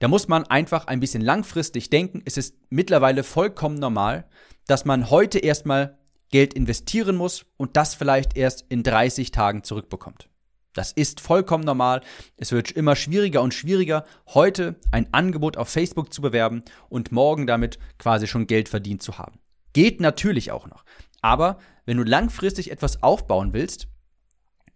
Da 0.00 0.08
muss 0.08 0.26
man 0.26 0.44
einfach 0.44 0.88
ein 0.88 0.98
bisschen 0.98 1.22
langfristig 1.22 1.90
denken. 1.90 2.22
Es 2.24 2.36
ist 2.36 2.56
mittlerweile 2.70 3.22
vollkommen 3.22 3.78
normal, 3.78 4.28
dass 4.66 4.84
man 4.84 5.10
heute 5.10 5.38
erstmal 5.38 5.96
Geld 6.30 6.54
investieren 6.54 7.16
muss 7.16 7.46
und 7.56 7.76
das 7.76 7.94
vielleicht 7.94 8.36
erst 8.36 8.64
in 8.68 8.82
30 8.82 9.30
Tagen 9.30 9.62
zurückbekommt. 9.62 10.28
Das 10.76 10.92
ist 10.92 11.20
vollkommen 11.20 11.64
normal. 11.64 12.02
Es 12.36 12.52
wird 12.52 12.70
immer 12.70 12.96
schwieriger 12.96 13.40
und 13.42 13.54
schwieriger, 13.54 14.04
heute 14.34 14.76
ein 14.90 15.12
Angebot 15.12 15.56
auf 15.56 15.68
Facebook 15.68 16.12
zu 16.12 16.20
bewerben 16.20 16.62
und 16.90 17.12
morgen 17.12 17.46
damit 17.46 17.78
quasi 17.98 18.26
schon 18.26 18.46
Geld 18.46 18.68
verdient 18.68 19.02
zu 19.02 19.18
haben. 19.18 19.38
Geht 19.72 20.00
natürlich 20.00 20.52
auch 20.52 20.66
noch. 20.66 20.84
Aber 21.22 21.58
wenn 21.86 21.96
du 21.96 22.02
langfristig 22.02 22.70
etwas 22.70 23.02
aufbauen 23.02 23.52
willst, 23.52 23.88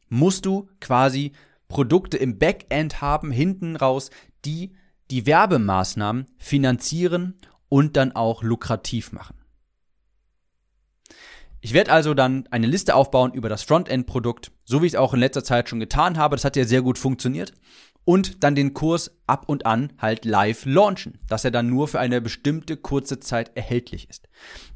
musst 0.08 0.46
du 0.46 0.68
quasi 0.80 1.32
Produkte 1.68 2.16
im 2.16 2.38
Backend 2.38 3.00
haben, 3.00 3.30
hinten 3.30 3.76
raus, 3.76 4.10
die 4.44 4.72
die 5.10 5.26
Werbemaßnahmen 5.26 6.26
finanzieren 6.38 7.38
und 7.68 7.96
dann 7.96 8.12
auch 8.12 8.42
lukrativ 8.42 9.12
machen. 9.12 9.39
Ich 11.60 11.74
werde 11.74 11.92
also 11.92 12.14
dann 12.14 12.46
eine 12.50 12.66
Liste 12.66 12.94
aufbauen 12.94 13.34
über 13.34 13.48
das 13.48 13.62
Frontend-Produkt, 13.62 14.50
so 14.64 14.80
wie 14.80 14.86
ich 14.86 14.94
es 14.94 14.98
auch 14.98 15.12
in 15.12 15.20
letzter 15.20 15.44
Zeit 15.44 15.68
schon 15.68 15.80
getan 15.80 16.16
habe. 16.16 16.36
Das 16.36 16.44
hat 16.44 16.56
ja 16.56 16.64
sehr 16.64 16.82
gut 16.82 16.98
funktioniert. 16.98 17.52
Und 18.06 18.42
dann 18.42 18.54
den 18.54 18.72
Kurs 18.72 19.10
ab 19.26 19.44
und 19.46 19.66
an 19.66 19.92
halt 19.98 20.24
live 20.24 20.64
launchen, 20.64 21.18
dass 21.28 21.44
er 21.44 21.50
dann 21.50 21.68
nur 21.68 21.86
für 21.86 22.00
eine 22.00 22.22
bestimmte 22.22 22.78
kurze 22.78 23.20
Zeit 23.20 23.54
erhältlich 23.56 24.08
ist. 24.08 24.28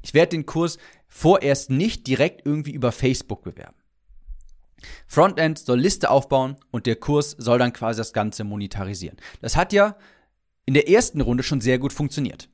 Ich 0.03 0.13
werde 0.13 0.31
den 0.31 0.45
Kurs 0.45 0.77
vorerst 1.09 1.71
nicht 1.71 2.07
direkt 2.07 2.45
irgendwie 2.45 2.73
über 2.73 2.93
Facebook 2.93 3.43
bewerben. 3.43 3.77
Frontend 5.07 5.59
soll 5.59 5.81
Liste 5.81 6.11
aufbauen 6.11 6.57
und 6.71 6.85
der 6.85 6.97
Kurs 6.97 7.31
soll 7.31 7.59
dann 7.59 7.73
quasi 7.73 7.99
das 7.99 8.13
Ganze 8.13 8.45
monetarisieren. 8.45 9.17
Das 9.41 9.57
hat 9.57 9.73
ja 9.73 9.97
in 10.67 10.75
der 10.75 10.89
ersten 10.89 11.23
Runde 11.23 11.43
schon 11.43 11.63
sehr 11.63 11.79
gut 11.79 11.95
funktioniert. 11.95 12.51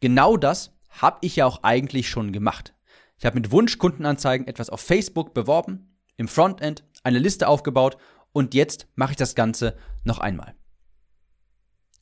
Genau 0.00 0.36
das 0.36 0.72
habe 0.88 1.18
ich 1.20 1.36
ja 1.36 1.46
auch 1.46 1.62
eigentlich 1.62 2.08
schon 2.08 2.32
gemacht. 2.32 2.74
Ich 3.20 3.26
habe 3.26 3.38
mit 3.38 3.50
Wunschkundenanzeigen 3.50 4.46
etwas 4.48 4.70
auf 4.70 4.80
Facebook 4.80 5.34
beworben, 5.34 5.94
im 6.16 6.26
Frontend 6.26 6.84
eine 7.02 7.18
Liste 7.18 7.48
aufgebaut 7.48 7.98
und 8.32 8.54
jetzt 8.54 8.88
mache 8.94 9.10
ich 9.10 9.18
das 9.18 9.34
Ganze 9.34 9.76
noch 10.04 10.20
einmal. 10.20 10.54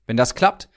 Wenn 0.06 0.16
das 0.16 0.36
klappt, 0.36 0.68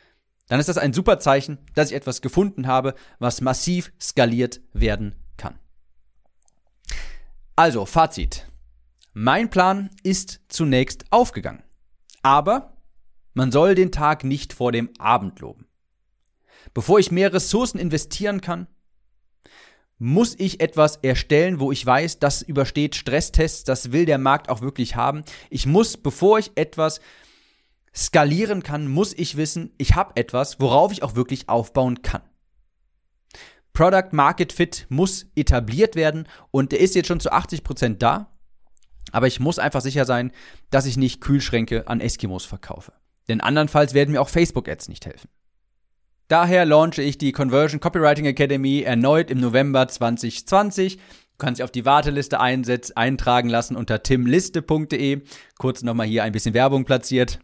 dann 0.47 0.59
ist 0.59 0.67
das 0.67 0.79
ein 0.79 0.93
super 0.93 1.19
Zeichen, 1.19 1.59
dass 1.75 1.91
ich 1.91 1.95
etwas 1.95 2.23
gefunden 2.23 2.65
habe, 2.65 2.95
was 3.19 3.39
massiv 3.41 3.93
skaliert 4.01 4.61
werden 4.73 5.15
kann. 5.37 5.59
Also, 7.55 7.85
Fazit. 7.85 8.47
Mein 9.13 9.51
Plan 9.51 9.91
ist 10.01 10.41
zunächst 10.47 11.05
aufgegangen. 11.11 11.61
Aber 12.23 12.75
man 13.35 13.51
soll 13.51 13.75
den 13.75 13.91
Tag 13.91 14.23
nicht 14.23 14.53
vor 14.53 14.71
dem 14.71 14.89
Abend 14.97 15.39
loben. 15.39 15.67
Bevor 16.73 16.97
ich 16.97 17.11
mehr 17.11 17.31
Ressourcen 17.31 17.77
investieren 17.77 18.41
kann, 18.41 18.67
muss 20.01 20.33
ich 20.39 20.61
etwas 20.61 20.95
erstellen, 20.97 21.59
wo 21.59 21.71
ich 21.71 21.85
weiß, 21.85 22.17
das 22.17 22.41
übersteht 22.41 22.95
Stresstests, 22.95 23.63
das 23.65 23.91
will 23.91 24.05
der 24.05 24.17
Markt 24.17 24.49
auch 24.49 24.61
wirklich 24.61 24.95
haben. 24.95 25.23
Ich 25.51 25.67
muss, 25.67 25.95
bevor 25.95 26.39
ich 26.39 26.51
etwas 26.55 27.01
skalieren 27.95 28.63
kann, 28.63 28.87
muss 28.87 29.13
ich 29.13 29.37
wissen, 29.37 29.75
ich 29.77 29.93
habe 29.93 30.15
etwas, 30.15 30.59
worauf 30.59 30.91
ich 30.91 31.03
auch 31.03 31.13
wirklich 31.13 31.49
aufbauen 31.49 32.01
kann. 32.01 32.23
Product 33.73 34.09
Market 34.11 34.53
Fit 34.53 34.87
muss 34.89 35.27
etabliert 35.35 35.95
werden 35.95 36.27
und 36.49 36.71
der 36.71 36.79
ist 36.79 36.95
jetzt 36.95 37.07
schon 37.07 37.19
zu 37.19 37.31
80 37.31 37.63
Prozent 37.63 38.01
da. 38.01 38.35
Aber 39.11 39.27
ich 39.27 39.39
muss 39.39 39.59
einfach 39.59 39.81
sicher 39.81 40.05
sein, 40.05 40.31
dass 40.71 40.87
ich 40.87 40.97
nicht 40.97 41.21
Kühlschränke 41.21 41.87
an 41.87 42.01
Eskimos 42.01 42.45
verkaufe. 42.45 42.93
Denn 43.27 43.39
andernfalls 43.39 43.93
werden 43.93 44.13
mir 44.13 44.21
auch 44.21 44.29
Facebook-Ads 44.29 44.89
nicht 44.89 45.05
helfen. 45.05 45.29
Daher 46.31 46.63
launche 46.63 47.01
ich 47.01 47.17
die 47.17 47.33
Conversion 47.33 47.81
Copywriting 47.81 48.25
Academy 48.25 48.83
erneut 48.83 49.29
im 49.29 49.41
November 49.41 49.89
2020. 49.89 50.95
Du 50.95 51.01
kannst 51.37 51.59
dich 51.59 51.63
auf 51.65 51.71
die 51.71 51.83
Warteliste 51.83 52.39
einsetz, 52.39 52.91
eintragen 52.91 53.49
lassen 53.49 53.75
unter 53.75 54.01
timliste.de. 54.01 55.23
Kurz 55.57 55.83
nochmal 55.83 56.07
hier 56.07 56.23
ein 56.23 56.31
bisschen 56.31 56.53
Werbung 56.53 56.85
platziert. 56.85 57.39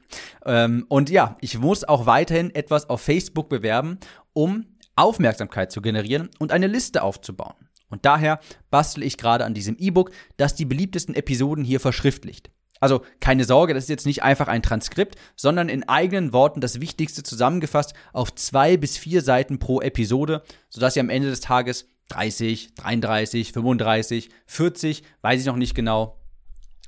Ähm, 0.46 0.86
und 0.88 1.10
ja, 1.10 1.36
ich 1.42 1.60
muss 1.60 1.84
auch 1.84 2.06
weiterhin 2.06 2.56
etwas 2.56 2.90
auf 2.90 3.02
Facebook 3.02 3.50
bewerben, 3.50 3.98
um 4.32 4.68
Aufmerksamkeit 4.96 5.70
zu 5.70 5.82
generieren 5.82 6.30
und 6.40 6.54
eine 6.54 6.68
Liste 6.68 7.04
aufzubauen. 7.04 7.56
Und 7.90 8.06
daher 8.06 8.40
bastle 8.70 9.04
ich 9.04 9.18
gerade 9.18 9.44
an 9.44 9.54
diesem 9.54 9.76
E-Book, 9.78 10.12
das 10.38 10.56
die 10.56 10.64
beliebtesten 10.64 11.14
Episoden 11.14 11.66
hier 11.66 11.82
verschriftlicht. 11.82 12.52
Also 12.80 13.04
keine 13.20 13.44
Sorge, 13.44 13.74
das 13.74 13.86
ist 13.86 13.90
jetzt 13.90 14.06
nicht 14.06 14.24
einfach 14.24 14.48
ein 14.48 14.64
Transkript, 14.64 15.16
sondern 15.36 15.70
in 15.70 15.88
eigenen 15.88 16.34
Worten 16.34 16.62
das 16.62 16.80
Wichtigste 16.80 17.24
zusammengefasst 17.24 17.94
auf 18.14 18.34
zwei 18.36 18.78
bis 18.78 18.98
vier 18.98 19.22
Seiten 19.22 19.60
pro 19.60 19.82
Episode, 19.82 20.44
sodass 20.70 20.96
ihr 20.96 21.02
am 21.02 21.10
Ende 21.10 21.30
des 21.30 21.42
Tages 21.42 21.90
30, 22.10 22.76
33, 22.76 23.52
35, 23.52 24.30
40, 24.46 25.04
weiß 25.22 25.42
ich 25.42 25.48
noch 25.48 25.56
nicht 25.56 25.76
genau, 25.76 26.20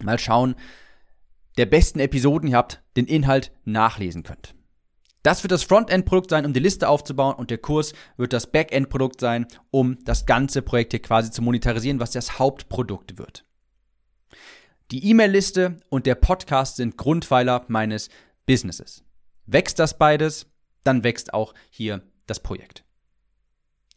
mal 0.02 0.20
schauen, 0.20 0.56
der 1.58 1.66
besten 1.66 2.00
Episoden 2.00 2.50
ihr 2.50 2.58
habt, 2.58 2.82
den 2.96 3.06
Inhalt 3.06 3.52
nachlesen 3.66 4.24
könnt. 4.24 4.56
Das 5.24 5.44
wird 5.44 5.52
das 5.52 5.64
Frontend-Produkt 5.64 6.30
sein, 6.30 6.46
um 6.46 6.54
die 6.54 6.62
Liste 6.62 6.88
aufzubauen 6.88 7.36
und 7.36 7.50
der 7.50 7.58
Kurs 7.58 7.94
wird 8.16 8.32
das 8.32 8.48
Backend-Produkt 8.48 9.20
sein, 9.20 9.48
um 9.70 9.98
das 10.06 10.26
ganze 10.26 10.62
Projekt 10.62 10.94
hier 10.94 11.02
quasi 11.02 11.30
zu 11.30 11.42
monetarisieren, 11.42 12.00
was 12.00 12.12
das 12.12 12.40
Hauptprodukt 12.40 13.18
wird. 13.18 13.44
Die 14.92 15.08
E-Mail-Liste 15.08 15.78
und 15.90 16.08
der 16.08 16.16
Podcast 16.16 16.78
sind 16.78 16.98
Grundpfeiler 16.98 17.66
meines 17.68 18.10
Businesses. 18.48 19.04
Wächst 19.46 19.78
das 19.78 19.98
beides, 19.98 20.48
dann 20.84 21.04
wächst 21.04 21.34
auch 21.34 21.54
hier 21.70 22.02
das 22.26 22.40
Projekt. 22.40 22.84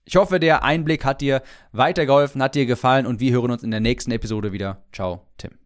Ich 0.05 0.17
hoffe, 0.17 0.39
der 0.41 0.65
Einblick 0.65 1.05
hat 1.05 1.21
dir 1.21 1.43
weitergeholfen, 1.71 2.43
hat 2.43 2.55
dir 2.55 2.67
gefallen 2.67 3.07
und 3.07 3.21
wir 3.21 3.33
hören 3.33 3.53
uns 3.53 3.63
in 3.63 3.71
der 3.71 3.81
nächsten 3.81 4.11
Episode 4.11 4.53
wieder. 4.53 4.85
Ciao, 4.93 5.27
Tim. 5.39 5.62